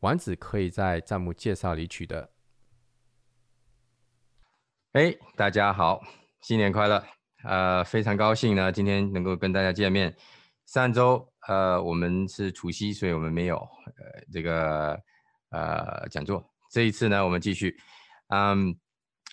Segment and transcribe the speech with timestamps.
[0.00, 2.30] 丸子可以在弹幕介绍里取得。
[4.92, 6.00] 哎，大家好，
[6.40, 7.04] 新年快乐！
[7.44, 10.16] 呃，非常高兴呢，今天能够跟大家见面。
[10.64, 14.98] 上周呃，我们是除夕，所以我们没有呃这个
[15.50, 16.42] 呃讲座。
[16.70, 17.76] 这一次呢，我们继续。
[18.28, 18.74] 嗯，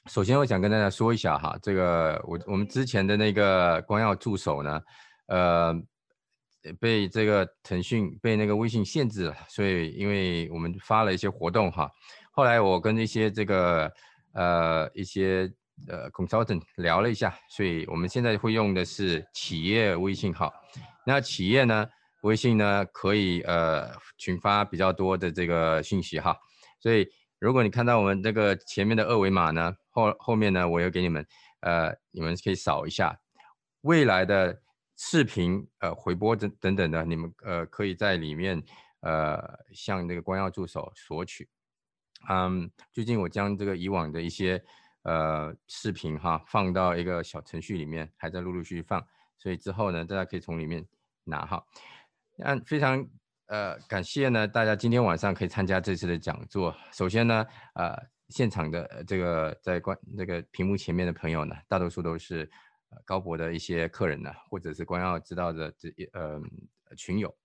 [0.08, 4.82] 首先我想跟大家说一下哈，这个我我们之前的那个光耀助手呢，
[5.28, 5.74] 呃。
[6.74, 11.92] 被这个腾讯被那个微信限制了，所以因为我们发了一些活动哈，
[12.32, 13.92] 后来我跟一些这个
[14.34, 15.52] 呃一些
[15.88, 20.54] 呃 consultant 聊了一下，所以我们现在会用的是企业微信号。
[21.06, 21.88] 那企业呢，
[22.22, 26.38] 微信呢可以呃群发比较多的这个信息哈，
[26.80, 27.08] 所以
[27.40, 31.26] 如果你看到我们这个前面的二维码呢，后后面呢我要给你们
[31.62, 33.18] 呃你们可以扫一下
[33.82, 34.62] 未来的。
[35.00, 38.62] 视频呃回播等等等的，你们呃可以在里面
[39.02, 39.40] 呃
[39.72, 41.48] 向那个光耀助手索取。
[42.28, 44.62] 嗯，最近我将这个以往的一些
[45.04, 49.06] 呃视频哈放到一个小程序里面，还在陆陆续续放，
[49.38, 50.84] 所以之后呢大家可以从里面
[51.24, 51.64] 拿哈。
[52.36, 53.08] 那非常
[53.46, 56.76] 呃感谢呢大家今天晚上可以参加这次的讲座。
[56.92, 57.46] 首先呢
[57.76, 57.96] 呃
[58.30, 62.50] 现场的这个在观那个屏幕前面的朋友呢，大多数都是。
[63.06, 66.42] 高博的一些客人呢，或者是光耀知道的这呃
[66.96, 67.36] 群友，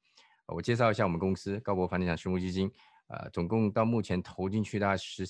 [0.47, 2.71] 我介绍一下我们公司高博房地产私募基金，
[3.09, 5.25] 呃，总共到目前投进去大概十，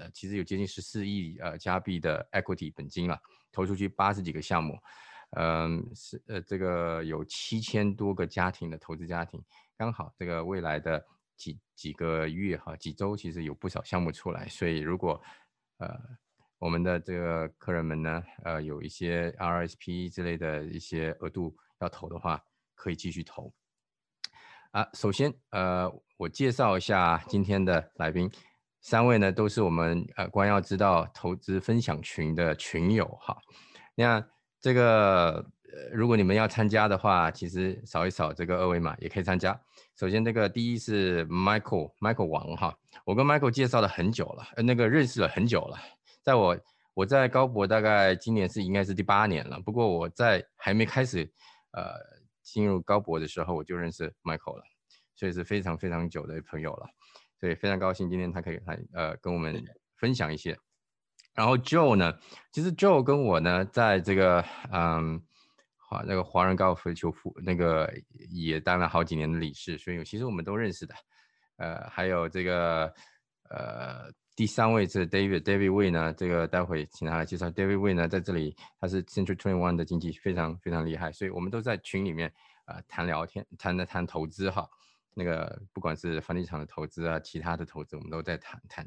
[0.00, 3.20] 呃，其实有接近十四亿呃加币的 equity 本金了，
[3.50, 4.78] 投出去八十几个项目，
[5.30, 9.42] 嗯，是呃这个有七千多个家庭的投资家庭，
[9.76, 11.04] 刚好这个未来的
[11.36, 15.22] 几几个月哈几周，其实有不少项目出来，所以如果
[15.78, 16.00] 呃。
[16.62, 22.40] 我们的这个客人们呢，呃，有一些 RSP 之类的一些额度要投的话，
[22.76, 23.52] 可以继续投。
[24.70, 28.30] 啊，首先，呃，我介绍一下今天的来宾，
[28.80, 33.36] 三位呢都是我们呃光耀知道投资分享群的群友哈。
[33.96, 34.24] 那
[34.60, 39.60] 这个，呃，如果你们要参加的话，其实扫一扫这个二维码也可以参加。
[39.96, 45.76] 首先，这个第一是 Michael，Michael 王哈，我跟 Michael 介绍了很久了，呃，那个认识了很久了。
[46.22, 46.56] 在我
[46.94, 51.28] 我在高博大概今年是应该是第八年了，不过我在还没开始
[51.72, 51.94] 呃
[52.42, 54.62] 进入高博的时候，我就认识 Michael 了，
[55.16, 56.86] 所以是非常非常久的朋友了，
[57.40, 59.64] 所以非常高兴今天他可以来呃跟我们
[59.96, 60.56] 分享一些。
[61.34, 62.18] 然后 Joe 呢，
[62.52, 65.20] 其实 Joe 跟我呢在这个嗯
[65.78, 67.92] 华那个华人高尔夫球副那个
[68.30, 70.94] 也当了好几年的理事，所以其实我们都认识的。
[71.56, 72.94] 呃，还有这个
[73.48, 74.12] 呃。
[74.34, 76.10] 第三位是 David，David Wei 呢？
[76.14, 77.50] 这个待会请他来介绍。
[77.50, 82.32] David Wei 呢，在这里他是 Century Twenty One 的经济非常非常厉害，所以我们都在群里面
[82.64, 84.66] 啊谈聊天，谈的谈投资哈。
[85.12, 88.86] 那个不管是房地产的投资啊，其他的投资，我们都在谈谈。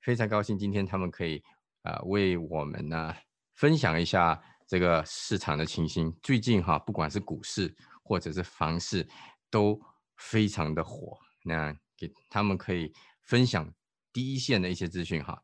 [0.00, 1.42] 非常高兴今天他们可以
[1.82, 3.12] 啊为我们呢
[3.54, 6.16] 分享一下这个市场的情形。
[6.22, 7.74] 最近哈，不管是股市
[8.04, 9.04] 或者是房市
[9.50, 9.80] 都
[10.16, 13.68] 非常的火，那给他们可以分享。
[14.14, 15.42] 第一线的一些资讯哈，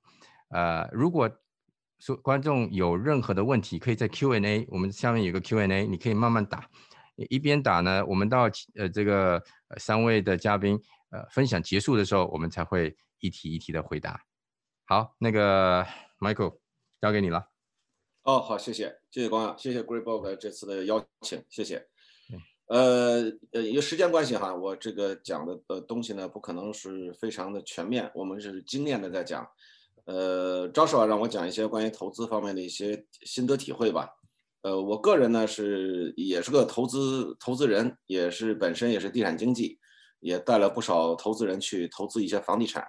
[0.50, 1.28] 呃，如果
[1.98, 6.70] 说观众有任何的问题，可以在 Q&A，我们下面有个 Q&A，你可以慢慢打，
[7.28, 9.42] 一边打呢，我们到呃这个
[9.76, 14.24] 三位的嘉宾呃分享结束的时候，我们才会一题一题的回答。
[14.86, 15.84] 好，那个
[16.20, 16.58] Michael
[17.00, 17.50] 交给你了。
[18.22, 21.88] 哦，好，谢谢，谢谢光耀，谢谢 Great Book 这次的邀请，谢谢。
[22.70, 29.44] 呃呃，因为时间关系哈，我这个讲的呃东西呢，不可能是非常的全面，我们是精炼的在讲。
[30.04, 34.08] 呃，招手啊，让我讲一些关于投资方面的一些心得体会吧。
[34.62, 39.80] 呃，我个人呢是也是个投资投资人，也是本身也是地产经济，
[40.20, 42.86] 也带了不少投资人去投资一些房地产。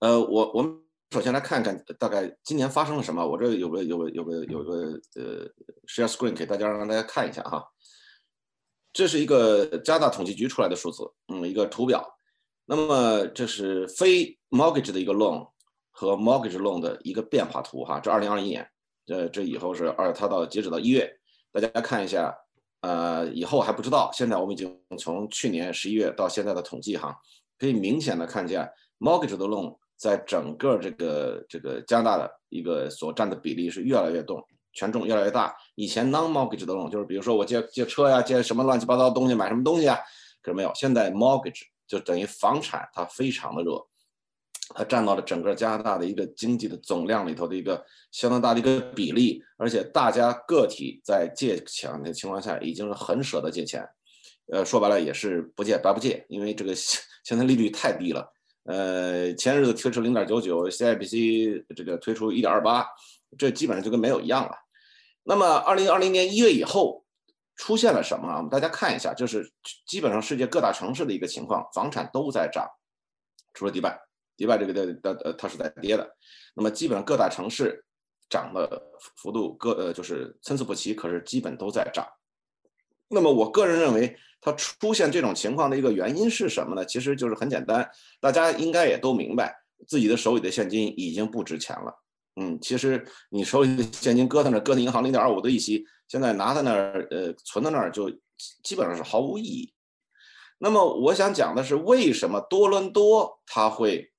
[0.00, 0.82] 呃，我我们
[1.12, 3.26] 首先来看看大概今年发生了什么。
[3.26, 5.48] 我这有个有个有个有个呃
[5.86, 7.70] share screen 给大家让大家看一下哈。
[8.94, 12.02] 这是一个加拿大统计局出来的数字，嗯，一个图表。
[12.64, 15.46] 那么这是非 mortgage 的一个 loan
[15.90, 18.00] 和 mortgage loan 的一个变化图哈。
[18.00, 18.66] 这二零二一年，
[19.04, 21.12] 这这以后是二，它到截止到一月，
[21.52, 22.34] 大家看一下。
[22.86, 24.10] 呃，以后还不知道。
[24.12, 27.16] 现在我们已经从去年十一月到现在的统计哈，
[27.58, 35.56] 可以明显的看见 mortgage 的 loan 在整个这个这个加拿大的一个所占的比例是越来越重，权重越来越大。
[35.76, 39.98] 以前 non mortgage 的 loan 就是比如说我借借车呀，借什么乱七八糟的东西，买什么东西啊，
[40.42, 40.70] 可是没有。
[40.74, 43.82] 现在 mortgage 就等于房产，它非常的热。
[44.74, 53.86] 它占到了整个加拿大的一个经济的总量里头的一个相当大的一个比例，而且大家个体在借钱的情况下已经是很舍得借钱，
[54.50, 58.26] 呃，说白了也是不借白不借，因为这个现在利率太低了，
[58.64, 62.86] 呃，前日子推出零点九九，CIBC 这个推出一点二八，
[63.36, 64.56] 这基本上就跟没有一样了。
[65.24, 67.04] 那么二零二零年一月以后
[67.56, 68.36] 出现了什么啊？
[68.36, 69.50] 我们大家看一下，就是
[69.86, 72.68] 基本上世界各大城市的一个情况，房产都在涨，
[73.52, 74.00] 除了迪拜。
[74.36, 76.16] 迪拜这个的的呃，它是在跌的，
[76.54, 77.84] 那么基本上各大城市
[78.28, 78.82] 涨的
[79.16, 82.04] 幅度各呃就是参差不齐，可是基本都在涨。
[83.06, 86.84] 那么我个人认为，它出现这种情况的一个原因是什么呢？
[86.84, 87.88] 其实就是很简单，
[88.20, 89.56] 大家应该也都明白，
[89.86, 92.02] 自己的手里的现金已经不值钱了。
[92.36, 98.10] 嗯，其实你手里的现金搁在那，搁在银行零点二五的利息，现在拿在那儿呃存在那儿就
[98.62, 99.72] 基本上是毫无意义。
[100.58, 104.10] 那么我想讲的是，为什么多伦多它会？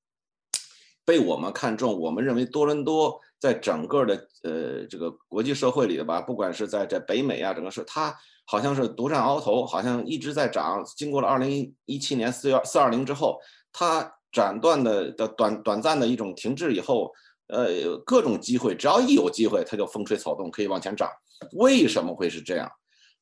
[1.07, 8.11] 被我们看中，我们认为多伦多在整个的呃这个国际社会里的吧，不管是在在北美啊，整个是它
[8.47, 10.83] 好像是独占鳌头，好像一直在涨。
[10.97, 13.39] 经过了二零一七年四月四二零之后，
[13.71, 17.13] 它斩断的的短短暂的一种停滞以后，
[17.47, 21.09] 呃各种机会，只要一有机会，它就风吹草动，可以往前涨。
[21.53, 22.71] 为什么会是这样？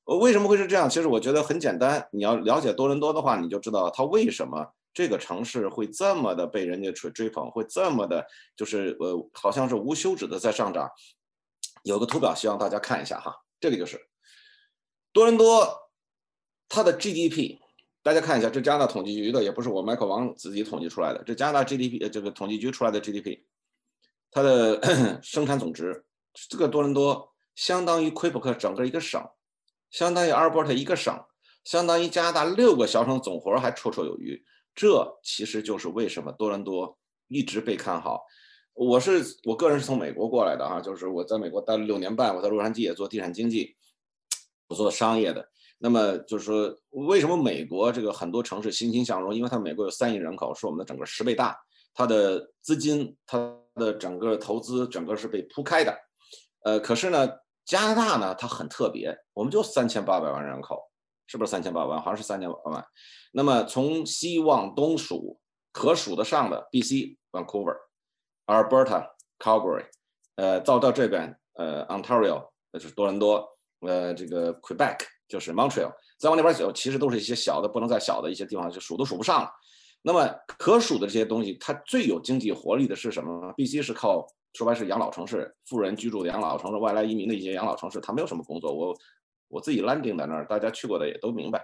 [0.05, 0.89] 为什么会是这样？
[0.89, 4.73] 其实我觉得很简单，你要了解多伦多的话，你就知道它为什么。
[4.95, 8.23] 这个城市会这么的被人家追追捧，会这么的，
[8.55, 10.87] 就是呃，好像是无休止的在上涨。
[11.81, 13.99] 有个图表，希望大家看一下哈，这个就是
[15.11, 15.67] 多伦多
[16.69, 17.57] 它的 GDP，
[18.03, 23.39] 大家看一下，这加拿大统计局的，也不是我麦克王自己统计出来的，这加拿大 GDP，这个统计局出来的 GDP，
[24.33, 24.81] 它的
[25.21, 26.03] 生产总值，
[26.49, 29.23] 这个多伦多相当于魁北克整个一个省，
[29.91, 31.23] 相当于阿尔伯特一个省，
[31.63, 34.43] 相当于加拿大六个小省总和还绰绰有余。
[34.73, 36.97] 这其实就是为什么多伦多
[37.27, 38.23] 一直被看好。
[38.73, 43.75] 我是我个人是从美国过来的啊，就是我在美国待了六年半，我在洛杉矶也做地产经济，
[44.67, 45.47] 我做商业的。
[45.77, 49.35] 那么就是说，为什么美国这个很多城市欣欣向荣？
[49.35, 51.55] 因为它美国有三亿人口，是我们的整个十倍大，
[51.93, 55.97] 它的资金、它的整个投资，整个是被铺开的。
[56.63, 57.29] 呃，可是呢，
[57.65, 60.81] 加拿大呢，它很特别，我们就三千八百万人口。
[61.25, 61.99] 是不是三千八百万？
[61.99, 62.85] 好像是三千八百万。
[63.31, 65.39] 那么从西往东数，
[65.71, 67.17] 可数得上的 B.C.
[67.31, 67.77] Vancouver、
[68.45, 69.07] Alberta、
[69.39, 69.85] Calgary，
[70.35, 73.47] 呃，到到这边，呃，Ontario，就是多伦多，
[73.79, 74.97] 呃，这个 Quebec
[75.27, 79.49] 就是 Montreal，再往那边走，其实都是一些小的，不能再小的一些地方，就数都数不上了。
[80.03, 88.71] 那么可数的这些东西，它最有经济活力的是什么必须是靠说白是养老城市，富人居住的养老城市，外来移民的一些养老城市，它没有什么工作。
[88.71, 88.95] 我。
[89.49, 91.63] 我自己 landing 在那儿，大家去过的也都明白。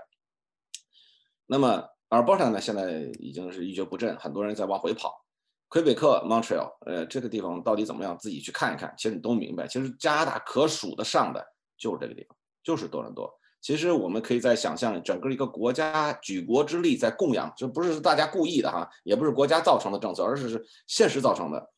[1.47, 5.25] 那么阿尔伯塔呢，现在已经是一蹶不振，很多人在往回跑。
[5.69, 8.15] 魁北克 Montreal，呃，这个地方到底怎么样？
[8.19, 8.93] 自己去看一看。
[8.95, 11.43] 其实你都明白，其实加拿大可数得上的
[11.79, 13.27] 就是这个地方，就是多伦多。
[13.61, 21.69] 其实我们可以在想象，整个一个国家举国之力在供养，就不是大家故意的哈，也不是国家造成的政策，而是是现实造成的。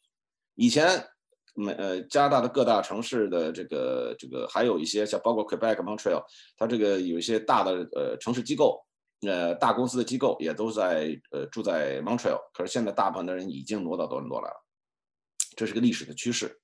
[0.55, 1.05] 以前。
[1.53, 6.23] 美呃，加拿大的各大城市的这个这个，还有一些像包括 Quebec、Montreal，
[6.55, 8.81] 它这个有一些大的呃城市机构，
[9.27, 12.39] 呃大公司的机构也都在呃住在 Montreal。
[12.53, 14.63] 可是现在大部分的人已经挪到多伦多来了，
[15.57, 16.57] 这是个历史的趋势。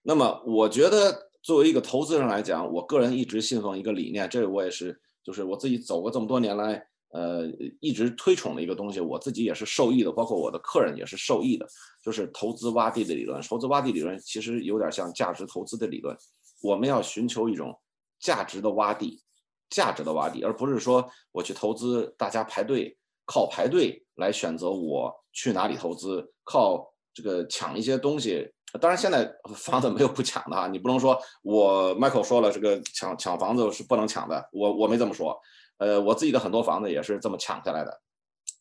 [0.00, 6.86] 那么我觉得作为一个投资人来讲，我个人一直信奉一个理念，这我也是就是我自己走过这么多年来。
[7.12, 7.44] 呃，
[7.80, 11.66] 一直推崇的一个东西，我自己也是受益的，包括我的客人也是受益的，
[12.04, 13.42] 就是投资洼地的理论。
[13.42, 16.16] 投资洼地理论其实有点像价值投资的理论，
[16.62, 17.76] 我们要寻求一种
[18.20, 19.20] 价值的洼地，
[19.70, 28.48] 价值的洼地，而不是说我去投资，大家排队靠排队来选择我去哪里投资，靠这个抢一些东西。
[28.78, 35.36] 当然，现在房子没有不抢的哈，你不能说我 Michael 说了，这个抢抢房子是不能抢的，我我没这么说。
[35.78, 38.00] 呃，我自己的很多房子也是这么抢下来的。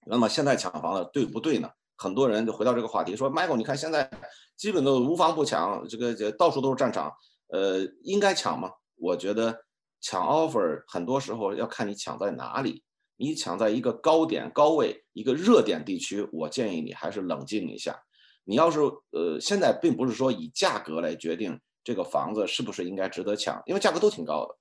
[0.08, 1.70] 那么现在抢房子对不对呢？
[1.98, 4.10] 很多人就回到这个话题，说：“Michael，你看现在
[4.56, 7.14] 基本都无房不抢，这个这到处都是战场。
[7.50, 8.72] 呃，应该抢吗？
[8.96, 9.66] 我觉得
[10.00, 12.84] 抢 offer 很多时候要看你抢在哪里。
[13.18, 18.00] 你抢在一个高点、高位、一个热点地区，我建议你还是冷静一下。
[18.44, 18.80] 你要是
[19.12, 24.56] 呃，现在并不是说以价格来决定这个房子是不是应该值得抢，因为价格都挺高的。”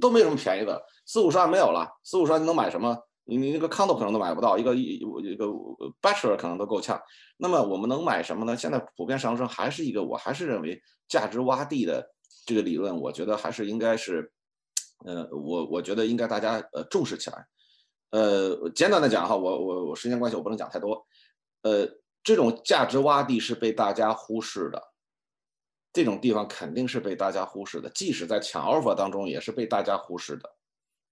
[0.00, 2.98] 都没什么便宜的，四五十万没有了，四五十万能买什么？
[3.24, 5.44] 你你那个 condo 可能都买不到，一个一一个
[6.00, 7.00] bachelor 可能都够呛。
[7.36, 8.56] 那么我们能买什么呢？
[8.56, 12.02] 现在普遍上升还是一个，我还是认为价值洼地的
[12.46, 14.32] 这个理论，我觉得还是应该是，
[15.04, 17.46] 呃，我我觉得应该大家呃重视起来。
[18.10, 21.06] 呃，简短的讲哈，我我我时间关系我不能讲太多。
[21.62, 21.86] 呃，
[22.24, 24.82] 这种价值洼地是被大家忽视的，
[25.92, 30.50] 这种地方肯定是被大家忽视的，即使在抢 offer 当中也是被大家忽视的。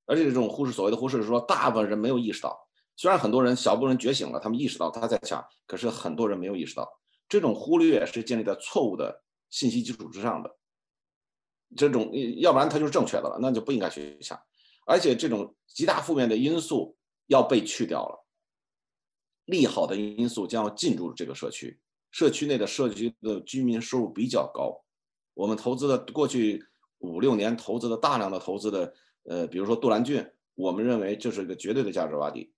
[0.07, 2.59] 而且这种忽视，所谓的忽视是说，大部分人没有意识到。
[2.97, 6.89] 虽然很多人小部分人觉醒了，他们意识到他在抢，可是很多人没有意识到。
[7.29, 10.51] 这种忽略是建立在错误的信息基础之上的。
[11.77, 14.39] 这种要不然它就是正确的了，那就不应该去抢。
[14.85, 16.97] 而且这种极大负面的因素
[17.29, 18.22] 要被去掉了，
[19.45, 21.81] 利好的因素将要进入这个社区。
[22.11, 24.85] 社区内的社区的居民收入比较高，
[25.35, 26.65] 我们投资的过去
[26.99, 28.93] 五六年投资的大量的投资的。
[29.25, 30.21] 呃，比如说杜兰郡，
[30.57, 32.53] 我们认为这是一个绝对的价值洼地，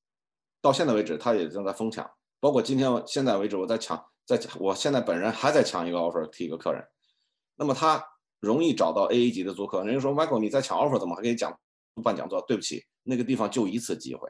[0.63, 2.11] 到现在为止，它也正在疯抢，
[2.41, 6.83] 包括今天现在为止，我在抢，在我现在本人还在抢一个 offer 替一个客人，
[7.57, 8.03] 那么他
[8.41, 11.55] 容易找到 A A 级的租客，人家说 Michael 你在抢 offer 怎么还可以讲
[12.03, 12.41] 办讲座？
[12.49, 14.27] 对不起，那个地方就一次机会，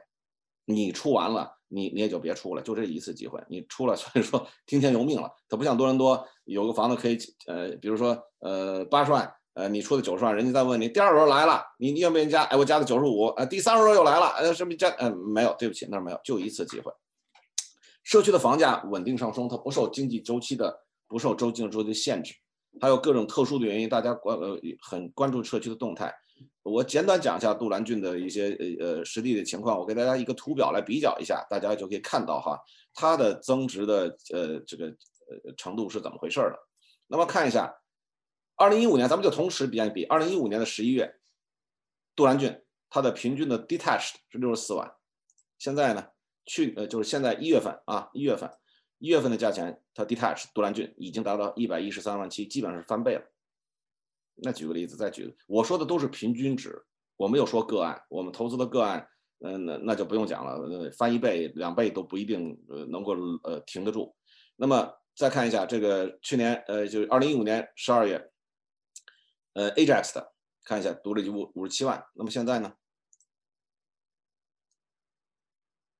[0.64, 9.31] 你出完了，你你也就别出了，就这一次机会，你出了，所以说 听天由命了，它不像多伦多有个房子可以，呃，比如说呃八十万。
[9.57, 12.43] 呃，你出的九十万，人家再问你第二轮来了，你你愿不愿意加？
[12.43, 13.26] 哎，我加的九十五。
[13.37, 14.88] 呃，第三轮又来了，呃，是不是加？
[14.99, 16.93] 嗯，没有，对不起，那没有，就一次机会。
[18.02, 20.76] 社区的房价稳定上升，它不受经济周期的
[21.07, 22.35] 不受周经济周期的限制，
[22.81, 26.12] 还有各种特殊的原因，大家关呃很关注社区的动态。
[26.63, 32.59] 我简短讲一下杜兰郡的一些呃呃实地的情况，我给大家一个图表来比较一下，大家就可以看到哈，
[32.95, 36.59] 它的增值的呃这个呃程度是怎么回事儿的。
[37.07, 37.75] 那么看一下。
[38.57, 40.05] 二零一五年，咱们就同时比一比。
[40.05, 41.13] 二零一五年的十一月，
[42.15, 44.95] 杜兰郡它的平均的 detached 是六十四万，
[45.59, 46.07] 现在呢，
[46.47, 48.49] 去呃就是现在一月份啊，一月份
[48.99, 53.23] 一月份的价钱，它 detached 杜兰郡已经达到一百一十三万七，基本上是翻倍了。
[54.37, 56.85] 那举个例子，再举，我说的都是平均值，
[57.17, 59.09] 我没有说个案，我们投资的个案，
[59.41, 64.14] 嗯，那那就不用讲了，翻一倍两倍都不一定呃能够呃停得住。
[64.57, 68.31] 那么再看一下这个去年呃就是二零一五年十二月。
[69.57, 70.33] 呃，Ajax 的
[70.64, 72.05] 看一下，独立五五十七万。
[72.14, 72.75] 那么现在呢？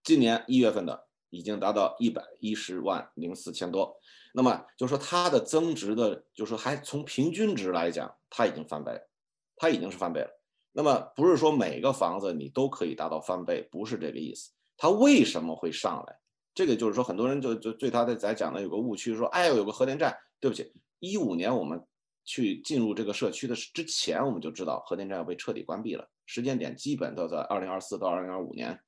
[0.03, 3.97] 今年一月份的已经达到一百一十万零四千多。
[4.35, 9.01] 那么就说它的增值的，就说还从平均值来讲，它已经翻倍了，
[9.57, 10.29] 它已经是翻倍了。
[10.73, 14.51] 那么不是说每个房子你都可以达到翻倍，不是这个意思。
[14.77, 16.19] 它为什么会上来？
[16.55, 20.17] 这个就是说很多人就就对它的在讲的有个误区，说哎呦有个核电站。
[20.41, 21.81] 对不起，一五年我们。
[22.27, 28.81] 去进入这个社区的之前，我们就知道核电站要被彻底关闭了，时间点基本都在二零二四到二零二五年。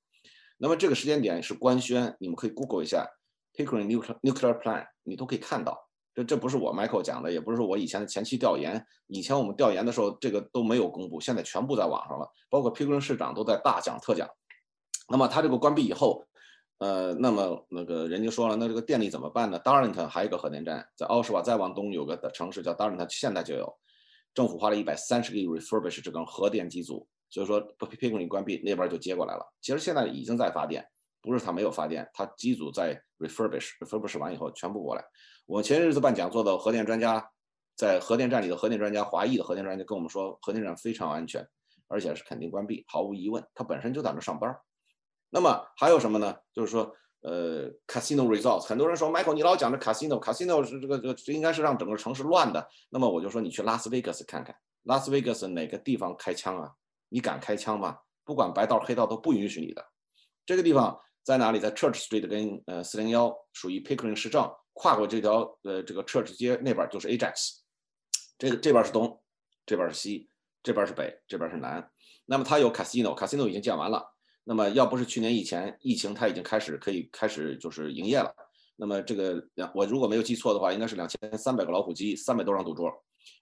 [0.57, 3.07] 那么这个时间点是官宣，你们可以 Google 一下
[3.53, 3.89] “Pickering
[4.23, 5.86] Nuclear Plan，你都可以看到。
[6.17, 14.29] 这这不是我 Michael 讲的，也不是说我以前的前期调研，以前我们调研的时候这个都没有公布，现在全部在网上了，包括 Pickering 市长都在大讲特讲。
[15.09, 16.27] 那么他这个关闭以后。
[16.79, 23.79] 呃，那么那个人家说了，那这个电力怎么办呢？Darlington 还有一个核电站，在奥什瓦再往东有个的城市叫 Darlington，现在就有，
[24.35, 29.51] 政府花了一百三十个亿 refurbish 这个核电机组，所以说 Pickering 关闭那边就接过来了。
[29.63, 30.87] 其实现在已经在发电，
[31.23, 35.03] 不是它没有发电，它机组在 refurbish，refurbish 完以后全部过来。
[35.47, 37.31] 我前日子办讲座的核电专家，
[37.77, 41.47] 在核电站里的核电专家，华裔的核电专家跟我们说，核电站非常安全，
[41.87, 44.59] 而且是肯定关闭，毫无疑问，它本身就在那上班。
[45.31, 46.37] 那么还有什么呢？
[46.53, 52.69] 就是说，呃，casino results，很多人说，Michael，你老讲这 casino，casino 是这个这个应该是让整个城市乱的。
[52.91, 56.73] 那么我就说，你去拉斯维加斯看看，拉斯维加斯哪个地方开枪啊？
[57.09, 57.99] 你敢开枪吗？
[58.25, 59.87] 不管白道黑道都不允许你的。
[60.45, 61.61] 这个地方在哪里？
[61.61, 67.61] 在 Church Street 跟呃四零幺属于 Pickering 市政，跨过这条呃这个 Church 街那边就是 Ajax，
[68.37, 69.23] 这个这边是东，
[69.65, 70.29] 这边是西，
[70.63, 71.91] 这边是北，这边是南。
[72.27, 74.13] 那么它有 casino，casino 已经建完了。
[74.45, 78.31] 那么要不是去年以前疫情，它已经开始可以开始就是营业了。
[78.77, 82.93] 那么这个两我如果没有记错的话，应该是两千三百个老虎机，三百多张赌桌。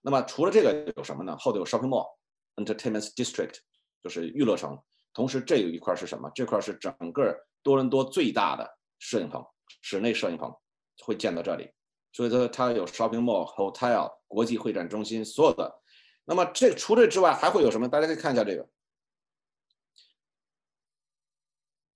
[0.02, 1.36] 那么除了这个有什么呢？
[1.36, 2.06] 后头有 shopping mall、
[2.54, 3.56] entertainment district，
[4.02, 4.78] 就是娱乐城。
[5.12, 6.30] 同时这有一块是什么？
[6.34, 9.44] 这块是整个多伦多最大的摄影棚，
[9.82, 10.54] 室内摄影棚
[11.02, 11.70] 会建到这里。
[12.12, 15.80] 所以说它有 shopping mall、hotel、国际会展中心，所有的。
[16.24, 17.88] 那么这除这之外还会有什么？
[17.88, 18.68] 大家可以看一下这个。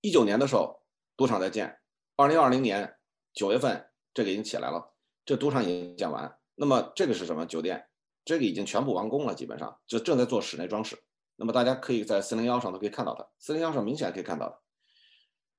[0.00, 0.82] 一九年的时候，
[1.16, 1.68] 赌场在建；
[2.16, 2.98] 二零二零年
[3.32, 4.92] 九月份，这个已经起来了，
[5.24, 6.38] 这赌场已经建完。
[6.56, 7.46] 那么这个是什么？
[7.46, 7.88] 酒店，
[8.24, 11.02] 这个已经全部完工了，基本上就正在做室内装饰。
[11.36, 14.60] 那么大家可以在四零幺上都可以看到它，四零幺上明显可以看到的。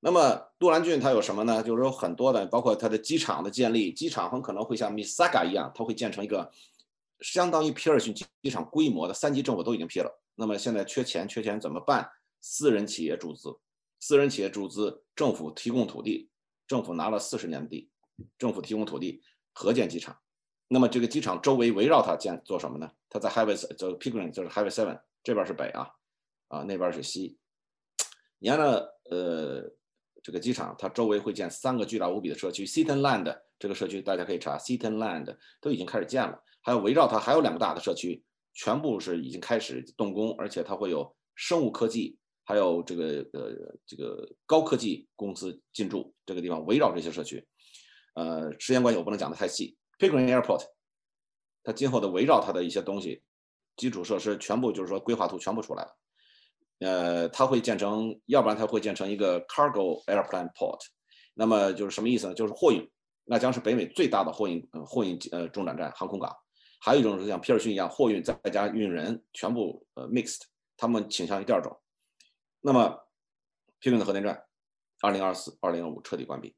[0.01, 1.61] 那么杜兰郡它有什么呢？
[1.61, 6.49] 就是有很多的，包括它的机场的建立，机场很可能会像 Misaga 一样，它会建成一个
[7.19, 10.21] 相当于皮尔逊机场规模的，三级政府都已经批了。
[10.35, 12.09] 那么现在缺钱，缺钱怎么办？
[12.39, 13.57] 私人企业注资，
[13.99, 16.29] 私人企业注资，政府提供土地，
[16.65, 17.89] 政府拿了四十年的地，
[18.37, 20.17] 政府提供土地，合建机场。
[20.69, 22.89] 那么这个机场周围围绕它建做什么呢？
[23.09, 25.91] 它在 Highway 就 Pickering 就是 Highway Seven 这边是北啊，
[26.47, 27.37] 啊那边是西。
[28.39, 28.79] 你看呢？
[29.11, 29.69] 呃。
[30.29, 47.43] 这个机场，它周围会建三个巨大无比的社区，Seaton Land 这个社区大家可以查，Seaton Land 都已经开始建了，还有围绕它还有两个大的社区，全部是已经开始动工，而且它会有生物科技，还有这个呃这个高科技公司进驻这个地方，围绕这些社区。
[48.13, 49.75] 呃，时间关系我不能讲的太细。
[49.97, 50.61] Pickering Airport，
[51.63, 53.23] 它今后的围绕它的一些东西，
[53.77, 55.97] 基础设施全部就是说规划图全部出来了。
[56.79, 60.79] 呃，它会建成，要不然它会建成一个 cargo airplane port，
[61.33, 62.33] 那么就是什么意思呢？
[62.33, 62.89] 就是货运，
[63.25, 66.35] 那将是北美最大的货运货运呃中转站航空港。
[66.81, 70.41] 还有一种是像皮尔逊一样，货运再加运人，全部呃 mixed，
[70.77, 71.77] 他们倾向于第二种。
[72.61, 72.97] 那么
[73.79, 74.45] 皮尔的核电站，
[75.01, 76.55] 二零二四、二零二五彻底关闭。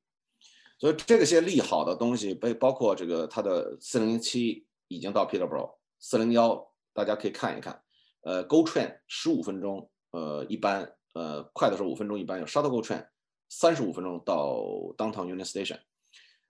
[0.77, 7.83] 所以这些利好的东西被包括这个它的四零七已经到 Peterborough，四零幺大家可以看一看，
[8.21, 9.90] 呃，Go Train 十五分钟。
[10.11, 13.05] 呃，一般呃快的时候五分钟，一般有 shuttle go train，
[13.49, 14.61] 三十五分钟到
[14.97, 15.79] downtown Union Station。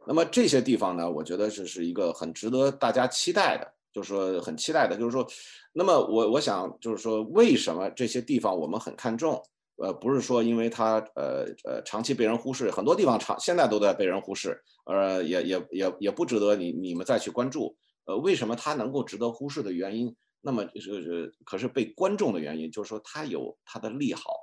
[0.07, 5.27] 那么这些地方呢，我觉得这是一个很值得大家期待的，就是说很期待的，就是说，
[5.73, 9.41] 那么我我想就是说，为什么这些地方我们很看重？
[9.77, 17.75] 呃，不是说因为它呃呃长期被人忽视，很多地方长现在都在被人忽视，呃也也也也不值得你你们再去关注。
[18.05, 20.15] 呃，为什么它能够值得忽视的原因？
[20.41, 24.33] 那么就是可是被观众的原因，就是说它有它的利好。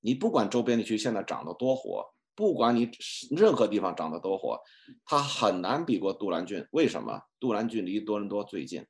[0.00, 2.90] 你不管周边地区现在涨得多火，不管你
[3.30, 4.58] 任何地方涨得多火，
[5.04, 6.66] 它很难比过杜兰郡。
[6.72, 7.20] 为什么？
[7.38, 8.86] 杜兰郡离多伦多最近，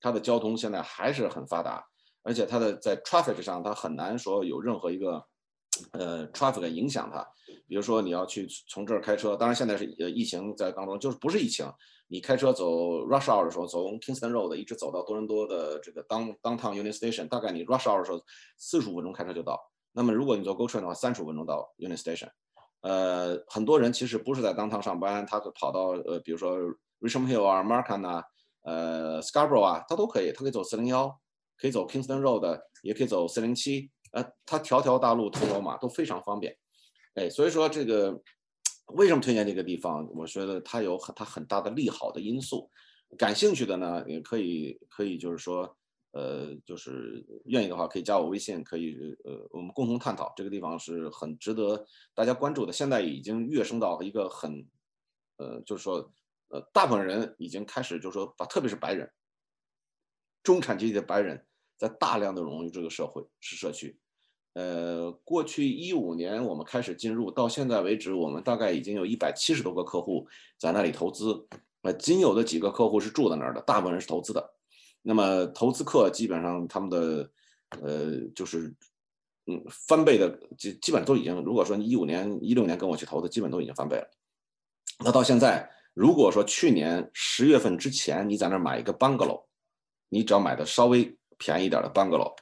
[0.00, 1.86] 它的交通现在还是很发达，
[2.22, 5.26] 而且它的在 traffic 上，它很难说有任何一个
[5.92, 7.26] 呃 traffic 影响它。
[7.66, 11.66] 比如说你要去从这儿开车，当然现在是呃疫情在当中，就是不是疫情。
[12.08, 18.22] 你开车走 rush hour 的时候，从 Kingston Road 一直走到多伦多的这个 down downtown Union Station，大概你 rush hour 的时候
[18.58, 19.58] 四十五分钟开车就到。
[19.92, 22.28] 那么如果你坐 GO Train 的话，三十五分钟到 Union Station。
[22.82, 26.58] 呃，很多人其实不是在 downtown 上班，他跑到呃，比如说
[27.00, 28.22] Richmond Hill 啊、Markham 啊、
[28.62, 31.18] 呃 Scarborough 啊，他都可以，他可以走四零幺，
[31.56, 36.56] 可以走 Kingston Road，也可以走四零七，呃，他条条大路通罗马都非常方便。
[37.14, 38.22] 哎，所以说这个。
[38.88, 40.06] 为什么推荐这个地方？
[40.14, 42.70] 我觉得它有很它很大的利好的因素。
[43.16, 45.74] 感兴趣的呢，也可以可以就是说，
[46.10, 50.34] 呃，就是愿意的话可以加我微信，可以呃，我们共同探讨。
[50.36, 52.72] 这个地方是很值得大家关注的。
[52.74, 54.68] 现在已经跃升到一个很，
[55.38, 56.12] 呃，就是说，
[56.48, 59.10] 呃，大部分人已经开始就是说，把特别是白人，
[60.42, 61.46] 中产阶级的白人
[61.78, 63.98] 在大量的融入这个社会是社区。
[64.54, 70.26] 呃，过去一五年我们开始进入，到现在为止，我们大概已经有一百七十多个客户
[70.58, 71.46] 在那里投资。
[71.82, 74.54] 呃，仅有的几个客户是住在那儿的，大部分人是投资的。
[75.02, 77.30] 那么投资客基本上他们的，
[77.82, 78.74] 呃，就是
[79.46, 81.34] 嗯翻倍的，基基本都已经。
[81.42, 84.08] 如果说一五年、一六年跟我去投的，基本都已经翻倍了。
[85.04, 89.44] 那到现在，如果说去年十月份之前你在那儿买一个 bungalow，
[90.08, 92.32] 你只要买的稍微便宜一点的 bungalow。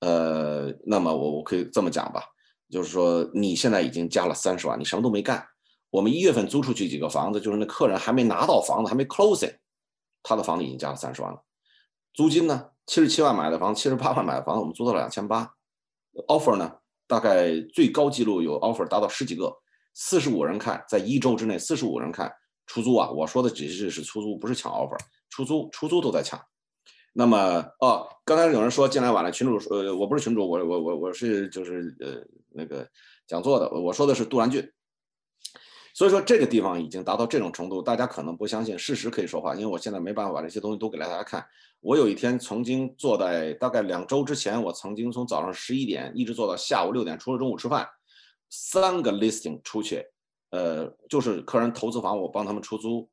[0.00, 2.22] 呃，那么我我可以这么讲吧，
[2.70, 5.46] 就是说你现在已经加了三十万，你什么都没干。
[5.90, 9.54] 我们一月份租出去几个房子，就是那客人还没拿到房子，还没 closing，
[10.22, 11.42] 他的房子已经加了三十万了。
[12.14, 15.52] 租金呢，七十七万买的房，七十八万买的房子，我们租到了两千八。
[16.28, 16.72] offer 呢，
[17.06, 19.52] 大概最高记录有 offer 达到十几个，
[19.94, 22.32] 四十五人看，在一周之内四十五人看
[22.66, 26.40] 出租啊，我说的只是是出租，不是抢 offer，出租出租都在抢。
[27.20, 32.16] 那么哦，刚才有人说进来晚了，群主说呃，我不是群主，我我我我是就是呃
[32.48, 32.88] 那个
[33.26, 34.66] 讲座的，我说的是杜兰俊，
[35.92, 41.46] 所以说这个地方已经达到这种程度，大家可能不相信，事实可以说话，因为我现在没办法把这些东西都给大家看。
[41.82, 47.86] 我有一天曾经坐在大概两周之前，我曾经从早上十一点一直做到下午六点，除了中午吃饭，
[48.48, 50.02] 三个 listing 出去，
[50.52, 53.10] 呃，就是客人投资房，我帮他们出租，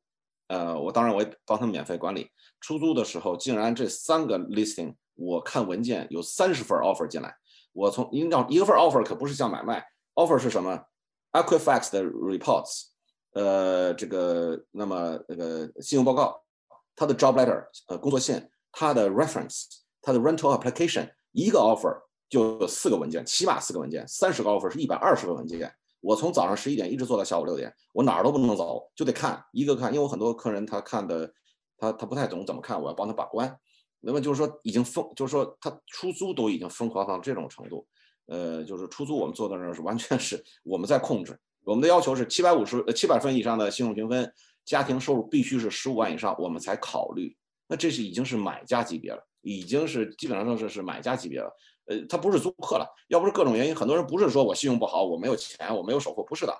[0.48, 2.30] 呃，我当然我也帮他们免费管理。
[2.60, 7.34] 出租的时候，竟然这三个 listing，我看文件有三十份 offer 进来。
[7.72, 9.84] 我从你知道一个份 offer 可不是像买卖
[10.14, 10.82] ，offer 是什么
[11.32, 12.86] ？Equifax 的 reports，
[13.34, 16.42] 呃，这个那么那个信用报告，
[16.96, 19.66] 他的 job letter，呃，工作信，他的 reference，
[20.02, 21.96] 他的 rental application，一个 offer
[22.28, 25.72] 就有四个文件，起码四个文件，三十个 offer 是一百二十个文件。
[26.08, 31.30] 我从早上十一点一直做到下午六点，我哪儿都不能走，就得看一个看，因为我很多客人他看的
[31.76, 33.54] 他他不太懂怎么看，我要帮他把关。
[34.00, 37.86] 那么就是说已经疯，就是说他出租都已经疯狂到这种程度，
[38.24, 44.32] 呃，就是出租我们做的那儿是完全是我们在控制，我们的要求是七百五十呃七百分以上的信用评分，
[44.64, 47.36] 家庭收入必须是十五万以上，我们才考虑。
[47.66, 51.54] 那这是已经是买家级别了，已经是基本上说是是买家级别了。
[51.88, 56.54] 呃，他不是租客了，要不是各种原因，很多人不是说我信用不好，我没有钱，我没有首付，不是的，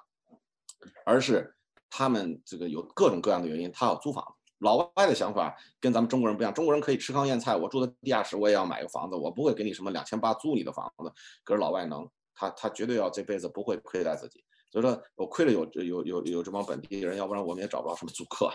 [1.04, 1.54] 而是
[1.90, 4.24] 他们这个有各种各样的原因，他要租房。
[4.60, 11.12] 老外的想法跟咱们中国人不一样，中国人可以吃糠咽菜，我住在地下室，我也要买个房子，我不会给你什么两千八租你的房子。
[11.44, 18.50] 可是老外能，他他绝对要这辈子不会亏待自己，所以说我亏了有有有有这帮本地人，要不然我们也找不着什么租客。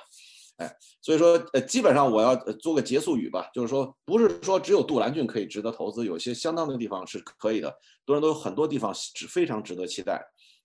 [0.58, 7.70] 哎，所以说，呃，基本上我要做个结束语吧，就是说，不是说只有杜兰郡可以值得投资，有些相当的地方是可以的。
[8.06, 10.24] 多伦多有很多地方是非常值得期待。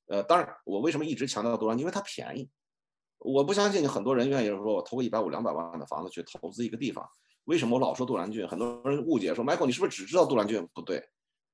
[0.09, 1.79] 呃，当然，我为什么一直强调杜兰？
[1.79, 2.51] 因为它便宜。
[3.19, 7.09] 我不相信很多人愿意说我投个一百五、两百万的房子去投资一个地方。
[7.45, 8.47] 为什么我老说杜兰郡？
[8.47, 10.69] 很多人误解说，Michael，你是不是只知道杜兰郡？
[10.75, 11.03] 不对，